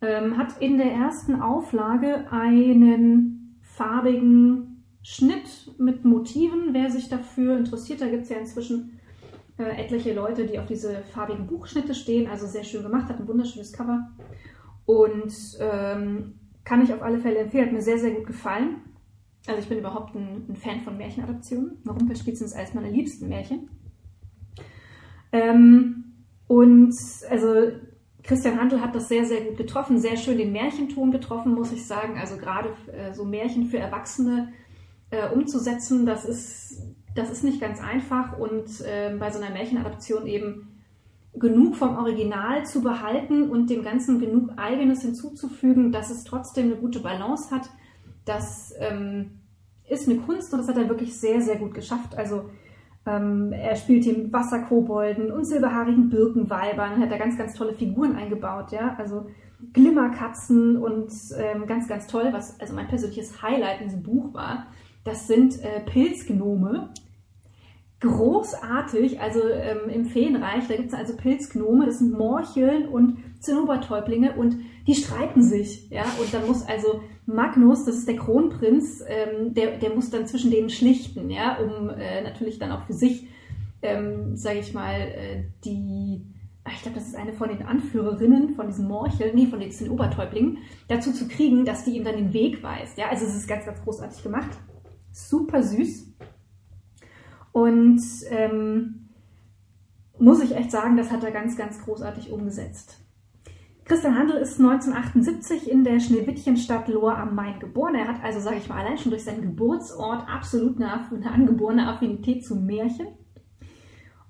ähm, 0.00 0.36
hat 0.36 0.60
in 0.60 0.78
der 0.78 0.92
ersten 0.92 1.40
Auflage 1.40 2.30
einen 2.30 3.58
farbigen 3.62 4.84
Schnitt 5.02 5.72
mit 5.78 6.04
Motiven. 6.04 6.72
Wer 6.72 6.90
sich 6.90 7.08
dafür 7.08 7.56
interessiert, 7.56 8.00
da 8.00 8.08
gibt 8.08 8.24
es 8.24 8.28
ja 8.28 8.38
inzwischen 8.38 9.00
äh, 9.58 9.82
etliche 9.82 10.14
Leute, 10.14 10.46
die 10.46 10.58
auf 10.58 10.66
diese 10.66 11.02
farbigen 11.02 11.46
Buchschnitte 11.46 11.94
stehen. 11.94 12.28
Also 12.28 12.46
sehr 12.46 12.64
schön 12.64 12.82
gemacht, 12.82 13.08
hat 13.08 13.18
ein 13.18 13.28
wunderschönes 13.28 13.72
Cover. 13.72 14.08
Und 14.86 15.32
ähm, 15.60 16.34
kann 16.64 16.82
ich 16.82 16.92
auf 16.92 17.02
alle 17.02 17.18
Fälle 17.18 17.38
empfehlen, 17.38 17.66
hat 17.66 17.72
mir 17.72 17.82
sehr, 17.82 17.98
sehr 17.98 18.12
gut 18.12 18.26
gefallen. 18.26 18.76
Also 19.46 19.60
ich 19.60 19.68
bin 19.68 19.78
überhaupt 19.78 20.14
ein, 20.14 20.46
ein 20.48 20.56
Fan 20.56 20.80
von 20.80 20.96
Märchenadaptionen. 20.96 21.78
Rumpelspitzen 21.88 22.46
ist 22.46 22.54
eines 22.54 22.74
meiner 22.74 22.90
liebsten 22.90 23.28
Märchen. 23.28 23.70
Ähm, 25.32 26.04
und 26.46 26.94
also 27.30 27.70
Christian 28.28 28.60
Handel 28.60 28.82
hat 28.82 28.94
das 28.94 29.08
sehr, 29.08 29.24
sehr 29.24 29.40
gut 29.40 29.56
getroffen, 29.56 29.98
sehr 29.98 30.18
schön 30.18 30.36
den 30.36 30.52
Märchenton 30.52 31.10
getroffen, 31.10 31.54
muss 31.54 31.72
ich 31.72 31.86
sagen. 31.86 32.18
Also 32.18 32.36
gerade 32.36 32.68
äh, 32.92 33.14
so 33.14 33.24
Märchen 33.24 33.68
für 33.68 33.78
Erwachsene 33.78 34.52
äh, 35.08 35.30
umzusetzen, 35.30 36.04
das 36.04 36.26
ist, 36.26 36.82
das 37.14 37.30
ist 37.30 37.42
nicht 37.42 37.58
ganz 37.58 37.80
einfach 37.80 38.38
und 38.38 38.82
äh, 38.82 39.16
bei 39.18 39.30
so 39.30 39.40
einer 39.40 39.50
Märchenadaption 39.50 40.26
eben 40.26 40.78
genug 41.32 41.76
vom 41.76 41.96
Original 41.96 42.66
zu 42.66 42.82
behalten 42.82 43.48
und 43.48 43.70
dem 43.70 43.82
Ganzen 43.82 44.20
genug 44.20 44.50
Eigenes 44.58 45.00
hinzuzufügen, 45.00 45.90
dass 45.90 46.10
es 46.10 46.24
trotzdem 46.24 46.66
eine 46.66 46.76
gute 46.76 47.00
Balance 47.00 47.50
hat. 47.50 47.70
Das 48.26 48.74
ähm, 48.78 49.40
ist 49.88 50.06
eine 50.06 50.18
Kunst 50.18 50.52
und 50.52 50.58
das 50.58 50.68
hat 50.68 50.76
er 50.76 50.90
wirklich 50.90 51.18
sehr, 51.18 51.40
sehr 51.40 51.56
gut 51.56 51.72
geschafft. 51.72 52.14
Also 52.14 52.50
ähm, 53.08 53.52
er 53.52 53.76
spielt 53.76 54.04
hier 54.04 54.16
mit 54.16 54.32
Wasserkobolden 54.32 55.32
und 55.32 55.44
silberhaarigen 55.46 56.10
Birkenweibern 56.10 56.94
und 56.94 57.02
hat 57.02 57.10
da 57.10 57.16
ganz, 57.16 57.38
ganz 57.38 57.54
tolle 57.54 57.72
Figuren 57.72 58.16
eingebaut, 58.16 58.72
ja. 58.72 58.94
Also 58.98 59.26
Glimmerkatzen 59.72 60.76
und 60.76 61.10
ähm, 61.36 61.66
ganz, 61.66 61.88
ganz 61.88 62.06
toll, 62.06 62.28
was 62.32 62.60
also 62.60 62.74
mein 62.74 62.86
persönliches 62.86 63.42
Highlight 63.42 63.80
in 63.80 63.88
diesem 63.88 64.02
Buch 64.02 64.34
war. 64.34 64.66
Das 65.04 65.26
sind 65.26 65.62
äh, 65.64 65.80
Pilzgnome. 65.80 66.90
Großartig, 68.00 69.20
also 69.20 69.40
ähm, 69.48 69.88
im 69.88 70.04
Feenreich, 70.04 70.68
da 70.68 70.76
gibt 70.76 70.88
es 70.88 70.94
also 70.94 71.16
Pilzgnome, 71.16 71.84
das 71.84 71.98
sind 71.98 72.16
Morcheln 72.16 72.86
und 72.86 73.18
Zinnobertäublinge 73.40 74.36
und 74.36 74.58
die 74.86 74.94
streiten 74.94 75.42
sich, 75.42 75.90
ja, 75.90 76.04
und 76.20 76.32
dann 76.32 76.46
muss 76.46 76.64
also 76.64 77.00
Magnus, 77.26 77.84
das 77.84 77.96
ist 77.96 78.06
der 78.06 78.14
Kronprinz, 78.14 79.02
ähm, 79.04 79.52
der, 79.52 79.78
der 79.78 79.94
muss 79.94 80.10
dann 80.10 80.28
zwischen 80.28 80.52
denen 80.52 80.70
schlichten, 80.70 81.28
ja, 81.28 81.58
um 81.58 81.90
äh, 81.90 82.22
natürlich 82.22 82.60
dann 82.60 82.70
auch 82.70 82.84
für 82.86 82.92
sich, 82.92 83.26
ähm, 83.82 84.36
sage 84.36 84.60
ich 84.60 84.72
mal, 84.72 84.94
äh, 84.94 85.44
die, 85.64 86.24
ich 86.72 86.82
glaube, 86.82 86.98
das 86.98 87.08
ist 87.08 87.16
eine 87.16 87.32
von 87.32 87.48
den 87.48 87.62
Anführerinnen 87.62 88.50
von 88.50 88.68
diesen 88.68 88.86
Morcheln, 88.86 89.34
nee, 89.34 89.46
von 89.46 89.58
den 89.58 89.90
Obertäublingen, 89.90 90.58
dazu 90.86 91.12
zu 91.12 91.26
kriegen, 91.26 91.64
dass 91.64 91.84
die 91.84 91.96
ihm 91.96 92.04
dann 92.04 92.16
den 92.16 92.32
Weg 92.32 92.62
weist, 92.62 92.96
ja, 92.96 93.08
also 93.08 93.26
es 93.26 93.34
ist 93.34 93.48
ganz, 93.48 93.66
ganz 93.66 93.82
großartig 93.82 94.22
gemacht, 94.22 94.50
super 95.10 95.64
süß 95.64 96.08
und 97.52 98.00
ähm, 98.30 99.08
muss 100.18 100.42
ich 100.42 100.54
echt 100.54 100.70
sagen, 100.70 100.96
das 100.96 101.10
hat 101.10 101.24
er 101.24 101.30
ganz, 101.30 101.56
ganz 101.56 101.82
großartig 101.82 102.30
umgesetzt. 102.30 103.00
Christian 103.84 104.18
Handel 104.18 104.36
ist 104.36 104.60
1978 104.60 105.70
in 105.70 105.82
der 105.82 105.98
Schneewittchenstadt 105.98 106.88
Lohr 106.88 107.16
am 107.16 107.34
Main 107.34 107.58
geboren. 107.58 107.94
Er 107.94 108.08
hat 108.08 108.22
also, 108.22 108.38
sage 108.38 108.56
ich 108.58 108.68
mal, 108.68 108.84
allein 108.84 108.98
schon 108.98 109.10
durch 109.10 109.24
seinen 109.24 109.40
Geburtsort 109.40 110.28
absolut 110.28 110.76
eine, 110.76 110.92
eine 111.10 111.30
angeborene 111.30 111.88
Affinität 111.88 112.44
zu 112.44 112.54
Märchen. 112.54 113.06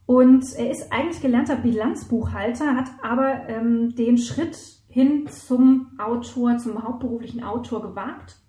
Und 0.07 0.55
er 0.57 0.71
ist 0.71 0.93
eigentlich 0.93 1.21
gelernter 1.21 1.57
Bilanzbuchhalter, 1.57 2.77
hat 2.77 2.89
aber 3.03 3.49
ähm, 3.49 3.97
den 3.97 4.17
Schritt 4.17 4.57
hin 4.89 5.27
zum 5.29 5.89
Autor, 5.99 6.57
zum 6.59 6.83
hauptberuflichen 6.83 7.43
Autor 7.43 7.83
gewagt 7.83 8.41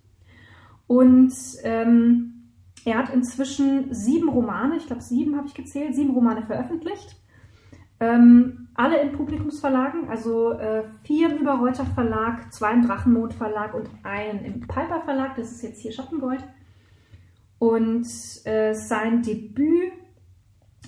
Und 0.88 1.34
ähm, 1.64 2.39
er 2.86 2.98
hat 2.98 3.14
inzwischen 3.14 3.94
sieben 3.94 4.30
Romane, 4.30 4.78
ich 4.78 4.88
glaube 4.88 5.02
sieben 5.02 5.38
habe 5.38 5.48
ich 5.48 5.54
gezählt, 5.54 5.96
sieben 5.96 6.12
Romane 6.12 6.44
veröffentlicht. 6.44 7.16
Ähm, 8.00 8.70
alle 8.76 9.02
in 9.02 9.12
Publikumsverlagen, 9.12 10.10
also 10.10 10.54
äh, 10.54 10.84
vier 11.04 11.30
im 11.32 11.40
Überreuter 11.40 11.86
Verlag, 11.86 12.54
zwei 12.54 12.72
im 12.72 12.88
Drachenmond 12.88 13.34
Verlag 13.34 13.74
und 13.74 13.90
einen 14.04 14.46
im 14.46 14.62
Piper 14.62 15.02
Verlag. 15.02 15.36
Das 15.36 15.52
ist 15.52 15.62
jetzt 15.64 15.82
hier 15.82 15.92
Schattengold. 15.92 16.44
Und 17.58 18.08
äh, 18.46 18.74
sein 18.74 19.22
Debüt 19.22 19.92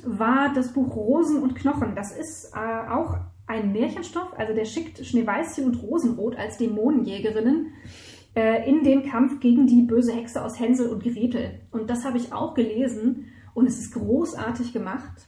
war 0.05 0.53
das 0.53 0.71
Buch 0.71 0.95
Rosen 0.95 1.43
und 1.43 1.55
Knochen. 1.55 1.95
Das 1.95 2.17
ist 2.17 2.53
äh, 2.55 2.89
auch 2.89 3.17
ein 3.45 3.73
Märchenstoff. 3.73 4.33
Also 4.37 4.53
der 4.53 4.65
schickt 4.65 5.05
Schneeweißchen 5.05 5.65
und 5.65 5.83
Rosenrot 5.83 6.37
als 6.37 6.57
Dämonenjägerinnen 6.57 7.73
äh, 8.35 8.67
in 8.69 8.83
den 8.83 9.03
Kampf 9.03 9.39
gegen 9.39 9.67
die 9.67 9.81
böse 9.81 10.13
Hexe 10.13 10.43
aus 10.43 10.59
Hänsel 10.59 10.89
und 10.89 11.03
Gretel. 11.03 11.61
Und 11.71 11.89
das 11.89 12.05
habe 12.05 12.17
ich 12.17 12.33
auch 12.33 12.53
gelesen 12.53 13.25
und 13.53 13.67
es 13.67 13.79
ist 13.79 13.93
großartig 13.93 14.73
gemacht 14.73 15.27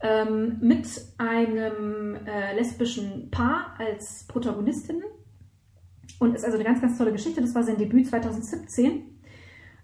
ähm, 0.00 0.58
mit 0.60 0.86
einem 1.18 2.16
äh, 2.26 2.54
lesbischen 2.54 3.30
Paar 3.30 3.74
als 3.78 4.26
Protagonistinnen. 4.28 5.02
Und 6.20 6.34
ist 6.34 6.44
also 6.44 6.56
eine 6.56 6.64
ganz, 6.64 6.80
ganz 6.80 6.98
tolle 6.98 7.12
Geschichte. 7.12 7.40
Das 7.40 7.54
war 7.54 7.62
sein 7.62 7.76
Debüt 7.76 8.06
2017. 8.08 9.02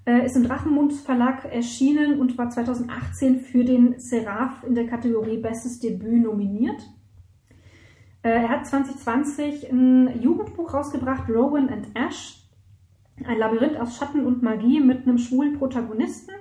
Äh, 0.07 0.27
ist 0.27 0.37
im 0.37 0.45
Drachenmund 0.45 0.93
Verlag 0.93 1.45
erschienen 1.45 2.21
und 2.21 2.37
war 2.37 2.51
2018 2.51 3.41
für 3.41 3.65
den 3.65 3.99
Seraph 3.99 4.63
in 4.65 4.75
der 4.75 4.87
Kategorie 4.87 5.39
Bestes 5.39 5.79
Debüt 5.81 6.23
nominiert. 6.23 6.83
Äh, 8.25 8.31
er 8.31 8.49
hat 8.49 8.67
2020 8.67 9.71
ein 9.71 10.21
Jugendbuch 10.21 10.75
rausgebracht, 10.75 11.29
Rowan 11.29 11.69
and 11.69 11.89
Ash. 11.95 12.41
Ein 13.25 13.39
Labyrinth 13.39 13.77
aus 13.77 13.97
Schatten 13.97 14.27
und 14.27 14.43
Magie 14.43 14.81
mit 14.81 15.07
einem 15.07 15.19
schwulen 15.19 15.57
Protagonisten. 15.59 16.33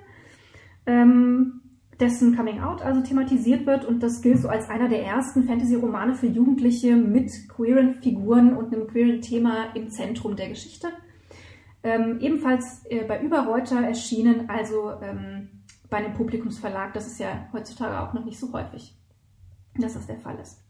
Ähm, 0.86 1.60
dessen 2.00 2.36
Coming 2.36 2.60
Out 2.60 2.82
also 2.82 3.02
thematisiert 3.02 3.66
wird 3.66 3.84
und 3.84 4.02
das 4.02 4.20
gilt 4.20 4.38
so 4.38 4.48
als 4.48 4.68
einer 4.68 4.88
der 4.88 5.04
ersten 5.04 5.44
Fantasy-Romane 5.44 6.14
für 6.16 6.26
Jugendliche 6.26 6.96
mit 6.96 7.30
queeren 7.48 7.94
Figuren 7.94 8.56
und 8.56 8.74
einem 8.74 8.88
queeren 8.88 9.20
Thema 9.20 9.66
im 9.74 9.90
Zentrum 9.90 10.34
der 10.34 10.48
Geschichte. 10.48 10.88
Ähm, 11.84 12.18
ebenfalls 12.20 12.84
äh, 12.86 13.04
bei 13.04 13.22
Überreuter 13.22 13.80
erschienen, 13.80 14.48
also 14.48 14.94
ähm, 15.02 15.50
bei 15.90 15.98
einem 15.98 16.14
Publikumsverlag. 16.14 16.94
Das 16.94 17.06
ist 17.06 17.20
ja 17.20 17.46
heutzutage 17.52 18.00
auch 18.00 18.14
noch 18.14 18.24
nicht 18.24 18.40
so 18.40 18.52
häufig, 18.52 18.96
dass 19.76 19.94
das 19.94 20.06
der 20.06 20.18
Fall 20.18 20.38
ist. 20.40 20.63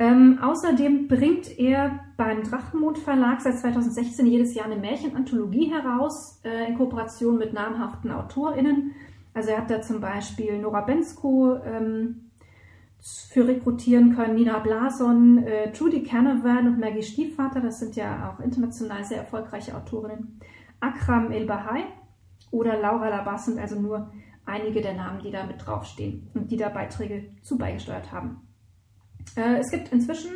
Ähm, 0.00 0.38
außerdem 0.40 1.08
bringt 1.08 1.58
er 1.58 1.98
beim 2.16 2.44
Drachenmond 2.44 2.98
Verlag 2.98 3.40
seit 3.40 3.58
2016 3.58 4.26
jedes 4.26 4.54
Jahr 4.54 4.66
eine 4.66 4.76
Märchenanthologie 4.76 5.72
heraus, 5.72 6.40
äh, 6.44 6.68
in 6.68 6.76
Kooperation 6.76 7.36
mit 7.36 7.52
namhaften 7.52 8.12
AutorInnen. 8.12 8.92
Also 9.34 9.50
er 9.50 9.58
hat 9.58 9.70
da 9.70 9.80
zum 9.82 10.00
Beispiel 10.00 10.58
Nora 10.58 10.82
Bensko 10.82 11.56
ähm, 11.64 12.30
für 13.00 13.46
rekrutieren 13.46 14.14
können, 14.14 14.36
Nina 14.36 14.58
Blason, 14.58 15.38
äh, 15.44 15.72
Trudy 15.72 16.02
Canavan 16.02 16.68
und 16.68 16.78
Maggie 16.78 17.02
Stiefvater, 17.02 17.60
das 17.60 17.80
sind 17.80 17.96
ja 17.96 18.32
auch 18.32 18.40
international 18.42 19.04
sehr 19.04 19.18
erfolgreiche 19.18 19.76
Autorinnen, 19.76 20.40
Akram 20.80 21.32
El-Bahai 21.32 21.84
oder 22.50 22.78
Laura 22.80 23.08
Labas 23.08 23.46
sind 23.46 23.58
also 23.58 23.80
nur 23.80 24.12
einige 24.44 24.80
der 24.80 24.94
Namen, 24.94 25.20
die 25.20 25.30
da 25.30 25.44
mit 25.44 25.64
draufstehen 25.64 26.30
und 26.34 26.50
die 26.50 26.56
da 26.56 26.68
Beiträge 26.68 27.30
zu 27.42 27.58
beigesteuert 27.58 28.12
haben. 28.12 28.47
Äh, 29.36 29.58
es 29.58 29.70
gibt 29.70 29.92
inzwischen 29.92 30.30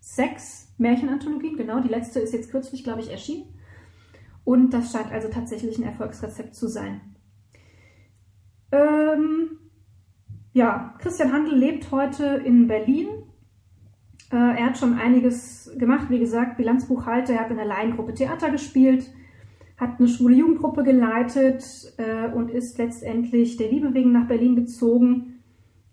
sechs 0.00 0.72
Märchenanthologien, 0.78 1.56
genau, 1.56 1.80
die 1.80 1.88
letzte 1.88 2.20
ist 2.20 2.32
jetzt 2.32 2.50
kürzlich, 2.50 2.84
glaube 2.84 3.00
ich, 3.00 3.10
erschienen. 3.10 3.54
Und 4.44 4.70
das 4.70 4.92
scheint 4.92 5.12
also 5.12 5.28
tatsächlich 5.28 5.78
ein 5.78 5.84
Erfolgsrezept 5.84 6.54
zu 6.54 6.66
sein. 6.66 7.00
Ähm, 8.72 9.58
ja, 10.52 10.94
Christian 10.98 11.32
Handel 11.32 11.56
lebt 11.56 11.90
heute 11.92 12.24
in 12.44 12.66
Berlin. 12.66 13.08
Äh, 14.32 14.36
er 14.36 14.66
hat 14.66 14.78
schon 14.78 14.94
einiges 14.94 15.70
gemacht, 15.76 16.08
wie 16.08 16.18
gesagt, 16.18 16.56
Bilanzbuchhalter, 16.56 17.34
er 17.34 17.40
hat 17.40 17.50
in 17.50 17.56
der 17.56 17.66
Laiengruppe 17.66 18.14
Theater 18.14 18.50
gespielt, 18.50 19.12
hat 19.76 19.98
eine 19.98 20.08
schwule 20.08 20.36
Jugendgruppe 20.36 20.82
geleitet 20.82 21.64
äh, 21.98 22.28
und 22.32 22.50
ist 22.50 22.78
letztendlich 22.78 23.56
der 23.56 23.70
Liebe 23.70 23.94
wegen 23.94 24.12
nach 24.12 24.26
Berlin 24.26 24.56
gezogen. 24.56 25.42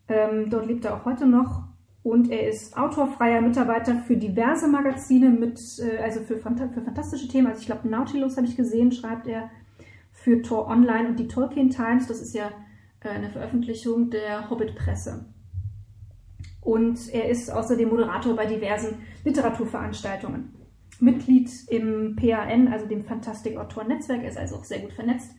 Ähm, 0.08 0.50
dort 0.50 0.67
lebt 0.67 0.86
er 0.86 0.95
auch 0.95 1.06
heute 1.06 1.26
noch 1.26 1.66
und 2.07 2.31
er 2.31 2.47
ist 2.47 2.77
autorfreier 2.77 3.41
Mitarbeiter 3.41 3.97
für 4.07 4.15
diverse 4.15 4.69
Magazine 4.69 5.29
mit, 5.29 5.59
äh, 5.79 5.97
also 5.97 6.21
für, 6.21 6.37
für 6.37 6.81
fantastische 6.81 7.27
Themen. 7.27 7.47
Also 7.47 7.59
ich 7.59 7.65
glaube, 7.65 7.89
Nautilus 7.89 8.37
habe 8.37 8.47
ich 8.47 8.55
gesehen, 8.55 8.93
schreibt 8.93 9.27
er 9.27 9.51
für 10.13 10.41
Tor 10.41 10.67
Online 10.67 11.09
und 11.09 11.19
die 11.19 11.27
Tolkien 11.27 11.69
Times. 11.69 12.07
Das 12.07 12.21
ist 12.21 12.33
ja 12.33 12.49
äh, 13.01 13.09
eine 13.09 13.29
Veröffentlichung 13.29 14.09
der 14.09 14.49
Hobbit-Presse. 14.49 15.25
Und 16.61 17.13
er 17.13 17.27
ist 17.27 17.51
außerdem 17.51 17.89
Moderator 17.89 18.37
bei 18.37 18.45
diversen 18.45 18.99
Literaturveranstaltungen. 19.25 20.53
Mitglied 21.01 21.51
im 21.67 22.15
PAN, 22.15 22.69
also 22.69 22.87
dem 22.87 23.03
Fantastic 23.03 23.57
Autoren 23.57 23.89
Netzwerk, 23.89 24.23
er 24.23 24.29
ist 24.29 24.37
also 24.37 24.55
auch 24.55 24.63
sehr 24.63 24.79
gut 24.79 24.93
vernetzt 24.93 25.31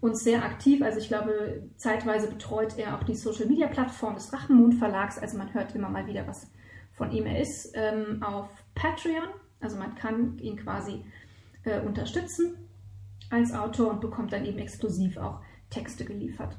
und 0.00 0.16
sehr 0.16 0.44
aktiv. 0.44 0.82
Also 0.82 0.98
ich 0.98 1.08
glaube, 1.08 1.62
zeitweise 1.76 2.28
betreut 2.28 2.78
er 2.78 2.96
auch 2.96 3.02
die 3.02 3.14
Social 3.14 3.46
Media 3.46 3.66
Plattform 3.66 4.14
des 4.14 4.30
Drachenmond 4.30 4.74
Verlags. 4.76 5.18
Also 5.18 5.36
man 5.38 5.52
hört 5.52 5.74
immer 5.74 5.88
mal 5.88 6.06
wieder 6.06 6.26
was 6.26 6.50
von 6.92 7.10
ihm. 7.10 7.26
Er 7.26 7.40
ist 7.40 7.72
ähm, 7.74 8.22
auf 8.22 8.48
Patreon, 8.74 9.28
also 9.60 9.76
man 9.76 9.94
kann 9.94 10.38
ihn 10.38 10.56
quasi 10.56 11.04
äh, 11.64 11.80
unterstützen 11.80 12.56
als 13.30 13.52
Autor 13.52 13.90
und 13.90 14.00
bekommt 14.00 14.32
dann 14.32 14.44
eben 14.44 14.58
exklusiv 14.58 15.16
auch 15.16 15.40
Texte 15.70 16.04
geliefert. 16.04 16.56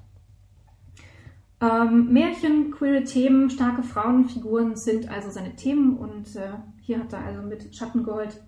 Ähm, 1.61 2.13
Märchen, 2.13 2.71
queere 2.71 3.03
Themen, 3.03 3.49
starke 3.49 3.83
Frauenfiguren 3.83 4.75
sind 4.77 5.09
also 5.09 5.29
seine 5.29 5.55
Themen 5.55 5.97
und 5.97 6.35
äh, 6.35 6.53
hier 6.81 6.99
hat 6.99 7.11
er 7.11 7.25
also 7.25 7.41
mit 7.41 7.75
Schattengold 7.75 8.41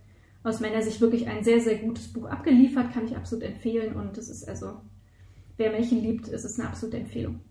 aus 0.44 0.60
meiner 0.60 0.82
Sicht 0.82 1.02
wirklich 1.02 1.28
ein 1.28 1.44
sehr, 1.44 1.60
sehr 1.60 1.78
gutes 1.78 2.12
Buch 2.12 2.26
abgeliefert, 2.26 2.94
kann 2.94 3.06
ich 3.06 3.16
absolut 3.16 3.44
empfehlen 3.44 3.96
und 3.96 4.18
es 4.18 4.30
ist 4.30 4.48
also, 4.48 4.82
wer 5.58 5.72
Märchen 5.72 6.02
liebt, 6.02 6.28
ist 6.28 6.46
es 6.46 6.60
eine 6.60 6.70
absolute 6.70 6.98
Empfehlung. 6.98 7.42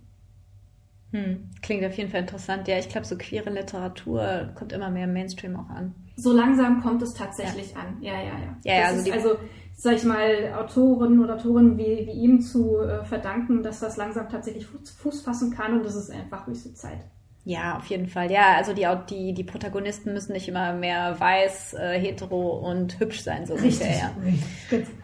Hm, 1.12 1.50
klingt 1.61 1.85
auf 1.85 1.96
jeden 1.96 2.11
Fall 2.11 2.20
interessant. 2.20 2.68
Ja, 2.68 2.79
ich 2.79 2.88
glaube, 2.88 3.07
so 3.07 3.16
queere 3.16 3.50
Literatur 3.50 4.50
kommt 4.55 4.72
immer 4.72 4.90
mehr 4.90 5.05
im 5.05 5.12
Mainstream 5.12 5.57
auch 5.57 5.68
an. 5.68 5.94
So 6.16 6.33
langsam 6.33 6.81
kommt 6.83 7.03
es 7.03 7.14
tatsächlich 7.14 7.72
ja. 7.72 7.81
an. 7.81 7.96
Ja, 8.00 8.12
ja, 8.12 8.38
ja. 8.38 8.57
Ja, 8.64 8.81
ja 8.81 8.87
also, 8.88 9.00
ist, 9.00 9.12
also 9.12 9.37
sag 9.74 9.96
ich 9.96 10.05
mal, 10.05 10.55
Autoren 10.55 11.18
oder 11.18 11.35
Autoren 11.35 11.79
wie, 11.79 12.07
wie 12.07 12.12
ihm 12.12 12.40
zu 12.40 12.79
äh, 12.79 13.05
verdanken, 13.05 13.62
dass 13.62 13.81
das 13.81 13.96
langsam 13.96 14.29
tatsächlich 14.29 14.66
Fuß, 14.66 14.90
Fuß 14.90 15.22
fassen 15.22 15.50
kann 15.50 15.72
und 15.79 15.85
das 15.85 15.96
ist 15.96 16.11
einfach 16.11 16.46
höchste 16.46 16.74
Zeit. 16.74 17.00
Ja, 17.44 17.79
auf 17.79 17.87
jeden 17.87 18.07
Fall. 18.07 18.31
Ja, 18.31 18.57
also 18.57 18.74
die, 18.74 18.87
die, 19.09 19.33
die 19.33 19.44
Protagonisten 19.44 20.12
müssen 20.12 20.33
nicht 20.33 20.46
immer 20.48 20.74
mehr 20.74 21.18
weiß, 21.18 21.74
äh, 21.74 21.98
hetero 21.98 22.59
und 22.59 23.00
hübsch 23.00 23.22
sein, 23.22 23.46
so 23.46 23.55
Richtig. 23.55 23.98
Ja. 23.98 24.12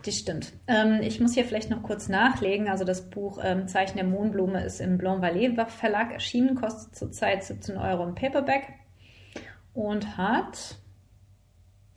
Die 0.05 0.13
stimmt. 0.13 0.53
Ähm, 0.67 1.01
ich 1.03 1.19
muss 1.19 1.33
hier 1.33 1.47
vielleicht 1.47 1.71
noch 1.71 1.83
kurz 1.83 2.09
nachlegen. 2.09 2.69
Also 2.69 2.85
das 2.85 3.09
Buch 3.09 3.39
ähm, 3.43 3.69
Zeichen 3.69 3.97
der 3.97 4.07
Mohnblume 4.07 4.63
ist 4.63 4.81
im 4.81 4.99
Blanc 4.99 5.25
Vallée 5.25 5.67
Verlag 5.67 6.13
erschienen, 6.13 6.57
kostet 6.57 6.95
zurzeit 6.95 7.43
17 7.43 7.79
Euro 7.79 8.05
im 8.05 8.15
Paperback 8.15 8.75
und 9.73 10.19
hat 10.19 10.77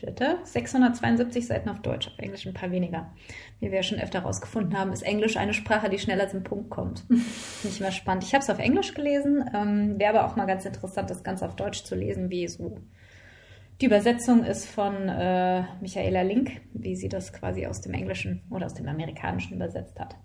Bitte? 0.02 0.38
672 0.44 1.48
Seiten 1.48 1.70
auf 1.70 1.82
Deutsch, 1.82 2.08
auf 2.08 2.18
Englisch 2.18 2.46
ein 2.46 2.54
paar 2.54 2.72
weniger. 2.72 3.14
Wie 3.60 3.68
wir 3.68 3.78
ja 3.78 3.84
schon 3.84 4.00
öfter 4.00 4.22
herausgefunden 4.22 4.78
haben, 4.78 4.94
ist 4.94 5.02
Englisch 5.02 5.38
eine 5.38 5.54
Sprache, 5.54 5.90
die 5.90 6.00
schneller 6.00 6.30
zum 6.30 6.44
Punkt 6.44 6.70
kommt. 6.70 7.00
Finde 7.10 7.76
ich 7.76 7.82
mal 7.82 7.92
spannend. 7.92 8.24
Ich 8.24 8.34
habe 8.34 8.44
es 8.44 8.50
auf 8.50 8.60
Englisch 8.60 8.94
gelesen, 8.94 9.50
ähm, 9.54 10.00
wäre 10.00 10.18
aber 10.18 10.28
auch 10.28 10.36
mal 10.36 10.46
ganz 10.46 10.66
interessant, 10.66 11.10
das 11.10 11.24
Ganze 11.24 11.46
auf 11.46 11.56
Deutsch 11.56 11.84
zu 11.84 11.96
lesen, 11.96 12.30
wie 12.30 12.48
so 12.48 12.78
die 13.82 13.86
Übersetzung 13.86 14.44
ist 14.44 14.66
von 14.66 15.08
äh, 15.08 15.64
Michaela 15.80 16.22
Link, 16.22 16.62
wie 16.74 16.96
sie 16.96 17.08
das 17.08 17.32
quasi 17.32 17.66
aus 17.66 17.82
dem 17.82 17.94
Englischen 17.94 18.44
oder 18.50 18.66
aus 18.66 18.74
dem 18.74 18.88
Amerikanischen 18.88 19.56
übersetzt 19.56 20.00
hat. 20.00 20.16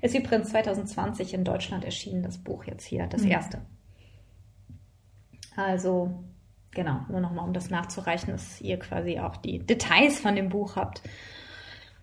Ist 0.00 0.14
übrigens 0.14 0.50
2020 0.50 1.34
in 1.34 1.44
Deutschland 1.44 1.84
erschienen, 1.84 2.22
das 2.22 2.38
Buch 2.38 2.64
jetzt 2.64 2.84
hier, 2.84 3.06
das 3.06 3.22
mhm. 3.22 3.30
erste. 3.30 3.60
Also 5.56 6.24
genau, 6.72 7.00
nur 7.08 7.20
nochmal, 7.20 7.46
um 7.46 7.52
das 7.52 7.70
nachzureichen, 7.70 8.32
dass 8.32 8.60
ihr 8.60 8.78
quasi 8.78 9.18
auch 9.18 9.36
die 9.36 9.58
Details 9.58 10.20
von 10.20 10.36
dem 10.36 10.48
Buch 10.48 10.76
habt. 10.76 11.02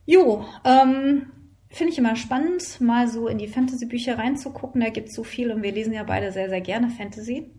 Jo, 0.05 0.45
ähm, 0.63 1.31
finde 1.69 1.91
ich 1.91 1.99
immer 1.99 2.15
spannend, 2.15 2.79
mal 2.79 3.07
so 3.07 3.27
in 3.27 3.37
die 3.37 3.47
Fantasy-Bücher 3.47 4.17
reinzugucken. 4.17 4.81
Da 4.81 4.89
gibt 4.89 5.09
es 5.09 5.15
so 5.15 5.23
viel 5.23 5.51
und 5.51 5.63
wir 5.63 5.71
lesen 5.71 5.93
ja 5.93 6.03
beide 6.03 6.31
sehr, 6.31 6.49
sehr 6.49 6.61
gerne 6.61 6.89
Fantasy. 6.89 7.51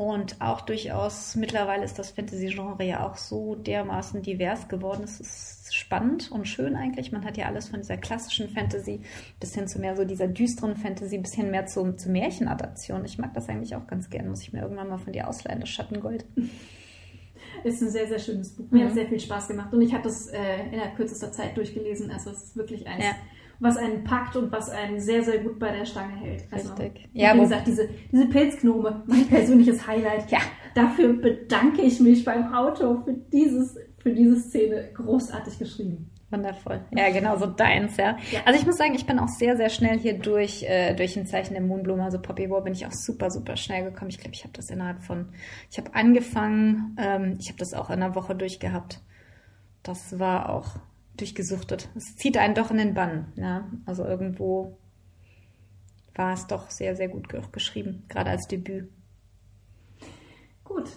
Und 0.00 0.40
auch 0.40 0.62
durchaus, 0.62 1.36
mittlerweile 1.36 1.84
ist 1.84 1.98
das 1.98 2.12
Fantasy-Genre 2.12 2.82
ja 2.84 3.06
auch 3.06 3.18
so 3.18 3.54
dermaßen 3.54 4.22
divers 4.22 4.66
geworden. 4.66 5.02
Es 5.04 5.20
ist 5.20 5.74
spannend 5.76 6.32
und 6.32 6.48
schön 6.48 6.74
eigentlich. 6.74 7.12
Man 7.12 7.22
hat 7.22 7.36
ja 7.36 7.44
alles 7.44 7.68
von 7.68 7.80
dieser 7.80 7.98
klassischen 7.98 8.48
Fantasy 8.48 9.02
bis 9.40 9.54
hin 9.54 9.68
zu 9.68 9.78
mehr 9.78 9.94
so 9.96 10.06
dieser 10.06 10.26
düsteren 10.26 10.74
Fantasy, 10.74 11.18
bis 11.18 11.34
hin 11.34 11.50
mehr 11.50 11.66
zu, 11.66 11.92
zu 11.96 12.08
Märchenadaptionen. 12.08 13.04
Ich 13.04 13.18
mag 13.18 13.34
das 13.34 13.50
eigentlich 13.50 13.76
auch 13.76 13.86
ganz 13.88 14.08
gern. 14.08 14.30
Muss 14.30 14.40
ich 14.40 14.54
mir 14.54 14.62
irgendwann 14.62 14.88
mal 14.88 14.96
von 14.96 15.12
dir 15.12 15.28
ausleihen, 15.28 15.60
das 15.60 15.68
Schattengold. 15.68 16.24
Ist 17.64 17.82
ein 17.82 17.90
sehr, 17.90 18.08
sehr 18.08 18.18
schönes 18.20 18.56
Buch. 18.56 18.70
Mir 18.70 18.84
Mhm. 18.84 18.88
hat 18.88 18.94
sehr 18.94 19.06
viel 19.06 19.20
Spaß 19.20 19.48
gemacht 19.48 19.74
und 19.74 19.82
ich 19.82 19.92
habe 19.92 20.04
das 20.04 20.28
äh, 20.28 20.66
innerhalb 20.72 20.96
kürzester 20.96 21.30
Zeit 21.30 21.58
durchgelesen. 21.58 22.10
Also 22.10 22.30
es 22.30 22.42
ist 22.42 22.56
wirklich 22.56 22.86
eins, 22.86 23.04
Ja. 23.04 23.10
Was 23.60 23.76
einen 23.76 24.04
packt 24.04 24.36
und 24.36 24.50
was 24.50 24.70
einen 24.70 24.98
sehr, 24.98 25.22
sehr 25.22 25.38
gut 25.38 25.58
bei 25.58 25.70
der 25.70 25.84
Stange 25.84 26.16
hält. 26.16 26.44
Also, 26.50 26.72
Richtig. 26.72 27.08
Ja, 27.12 27.34
wie 27.34 27.40
gesagt, 27.40 27.66
diese, 27.66 27.88
diese 28.10 28.26
Pilzgnome, 28.26 29.04
mein 29.06 29.26
persönliches 29.26 29.86
Highlight. 29.86 30.30
Ja. 30.30 30.38
Dafür 30.74 31.12
bedanke 31.12 31.82
ich 31.82 32.00
mich 32.00 32.24
beim 32.24 32.52
Autor 32.54 33.04
für, 33.04 33.14
dieses, 33.32 33.76
für 33.98 34.12
diese 34.12 34.40
Szene. 34.40 34.90
Großartig 34.94 35.58
geschrieben. 35.58 36.10
Wundervoll. 36.30 36.80
Ja, 36.96 37.10
genau, 37.10 37.36
so 37.36 37.46
deins, 37.46 37.96
ja. 37.96 38.16
Ja. 38.30 38.40
Also 38.44 38.58
ich 38.58 38.64
muss 38.64 38.76
sagen, 38.76 38.94
ich 38.94 39.04
bin 39.04 39.18
auch 39.18 39.28
sehr, 39.28 39.56
sehr 39.56 39.68
schnell 39.68 39.98
hier 39.98 40.16
durch, 40.16 40.62
äh, 40.62 40.94
durch 40.94 41.16
ein 41.16 41.26
Zeichen 41.26 41.54
der 41.54 41.62
Moonblume, 41.62 42.04
also 42.04 42.20
Poppy 42.20 42.48
War, 42.48 42.62
bin 42.62 42.72
ich 42.72 42.86
auch 42.86 42.92
super, 42.92 43.30
super 43.30 43.56
schnell 43.56 43.84
gekommen. 43.84 44.10
Ich 44.10 44.18
glaube, 44.18 44.34
ich 44.34 44.44
habe 44.44 44.52
das 44.52 44.70
innerhalb 44.70 45.02
von, 45.02 45.30
ich 45.70 45.78
habe 45.78 45.92
angefangen, 45.94 46.96
ähm, 46.98 47.36
ich 47.40 47.48
habe 47.48 47.58
das 47.58 47.74
auch 47.74 47.90
in 47.90 48.00
einer 48.00 48.14
Woche 48.14 48.36
durchgehabt. 48.36 49.00
Das 49.82 50.20
war 50.20 50.50
auch 50.50 50.76
durchgesuchtet. 51.20 51.88
Es 51.94 52.16
zieht 52.16 52.36
einen 52.36 52.54
doch 52.54 52.70
in 52.70 52.78
den 52.78 52.94
Bann, 52.94 53.32
ja. 53.36 53.68
Also 53.86 54.04
irgendwo 54.04 54.76
war 56.14 56.32
es 56.34 56.46
doch 56.46 56.70
sehr, 56.70 56.96
sehr 56.96 57.08
gut 57.08 57.28
ge- 57.28 57.42
geschrieben, 57.52 58.04
gerade 58.08 58.30
als 58.30 58.46
Debüt. 58.46 58.90
Gut. 60.64 60.88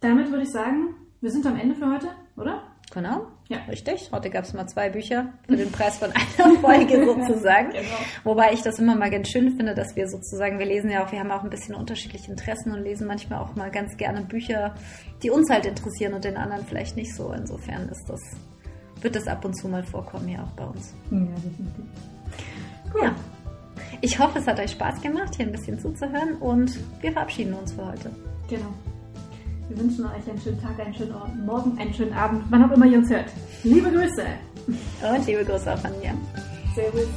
Damit 0.00 0.30
würde 0.30 0.42
ich 0.44 0.50
sagen, 0.50 0.94
wir 1.20 1.30
sind 1.30 1.46
am 1.46 1.58
Ende 1.58 1.74
für 1.74 1.92
heute, 1.92 2.08
oder? 2.36 2.62
Genau. 2.94 3.26
Ja. 3.48 3.58
Richtig. 3.68 4.10
Heute 4.12 4.30
gab 4.30 4.44
es 4.44 4.54
mal 4.54 4.66
zwei 4.66 4.88
Bücher 4.88 5.34
für 5.46 5.56
den 5.56 5.70
Preis 5.70 5.98
von 5.98 6.10
einer 6.38 6.58
Folge 6.60 7.04
sozusagen. 7.26 7.70
Genau. 7.70 7.82
Wobei 8.24 8.52
ich 8.54 8.62
das 8.62 8.78
immer 8.78 8.94
mal 8.96 9.10
ganz 9.10 9.28
schön 9.28 9.56
finde, 9.56 9.74
dass 9.74 9.94
wir 9.94 10.08
sozusagen, 10.08 10.58
wir 10.58 10.66
lesen 10.66 10.90
ja 10.90 11.04
auch, 11.04 11.12
wir 11.12 11.18
haben 11.20 11.30
auch 11.30 11.44
ein 11.44 11.50
bisschen 11.50 11.74
unterschiedliche 11.74 12.30
Interessen 12.30 12.72
und 12.72 12.82
lesen 12.82 13.06
manchmal 13.06 13.40
auch 13.40 13.54
mal 13.56 13.70
ganz 13.70 13.96
gerne 13.98 14.22
Bücher, 14.22 14.74
die 15.22 15.30
uns 15.30 15.50
halt 15.50 15.66
interessieren 15.66 16.14
und 16.14 16.24
den 16.24 16.36
anderen 16.36 16.64
vielleicht 16.64 16.96
nicht 16.96 17.14
so. 17.14 17.30
Insofern 17.32 17.88
ist 17.90 18.06
das, 18.08 18.20
wird 19.00 19.16
das 19.16 19.26
ab 19.26 19.44
und 19.44 19.54
zu 19.54 19.68
mal 19.68 19.82
vorkommen 19.82 20.28
hier 20.28 20.42
auch 20.42 20.52
bei 20.56 20.64
uns. 20.64 20.94
Ja, 21.10 21.18
definitiv. 21.18 21.84
Ja. 23.00 23.14
Ich 24.00 24.18
hoffe, 24.18 24.38
es 24.38 24.46
hat 24.46 24.60
euch 24.60 24.72
Spaß 24.72 25.00
gemacht, 25.00 25.34
hier 25.36 25.46
ein 25.46 25.52
bisschen 25.52 25.78
zuzuhören 25.78 26.36
und 26.36 26.78
wir 27.00 27.12
verabschieden 27.12 27.54
uns 27.54 27.72
für 27.72 27.86
heute. 27.86 28.10
Genau. 28.48 28.72
Wir 29.68 29.78
wünschen 29.78 30.06
euch 30.06 30.28
einen 30.28 30.40
schönen 30.40 30.60
Tag, 30.62 30.78
einen 30.80 30.94
schönen 30.94 31.14
Morgen, 31.44 31.78
einen 31.78 31.92
schönen 31.92 32.12
Abend, 32.12 32.44
wann 32.50 32.64
auch 32.64 32.74
immer 32.74 32.86
ihr 32.86 32.98
uns 32.98 33.10
hört. 33.10 33.30
Liebe 33.64 33.90
Grüße. 33.90 34.26
Und 34.66 35.26
liebe 35.26 35.44
Grüße 35.44 35.72
auch 35.72 35.78
von 35.78 35.90
mir. 36.00 36.14
Servus. 36.74 37.08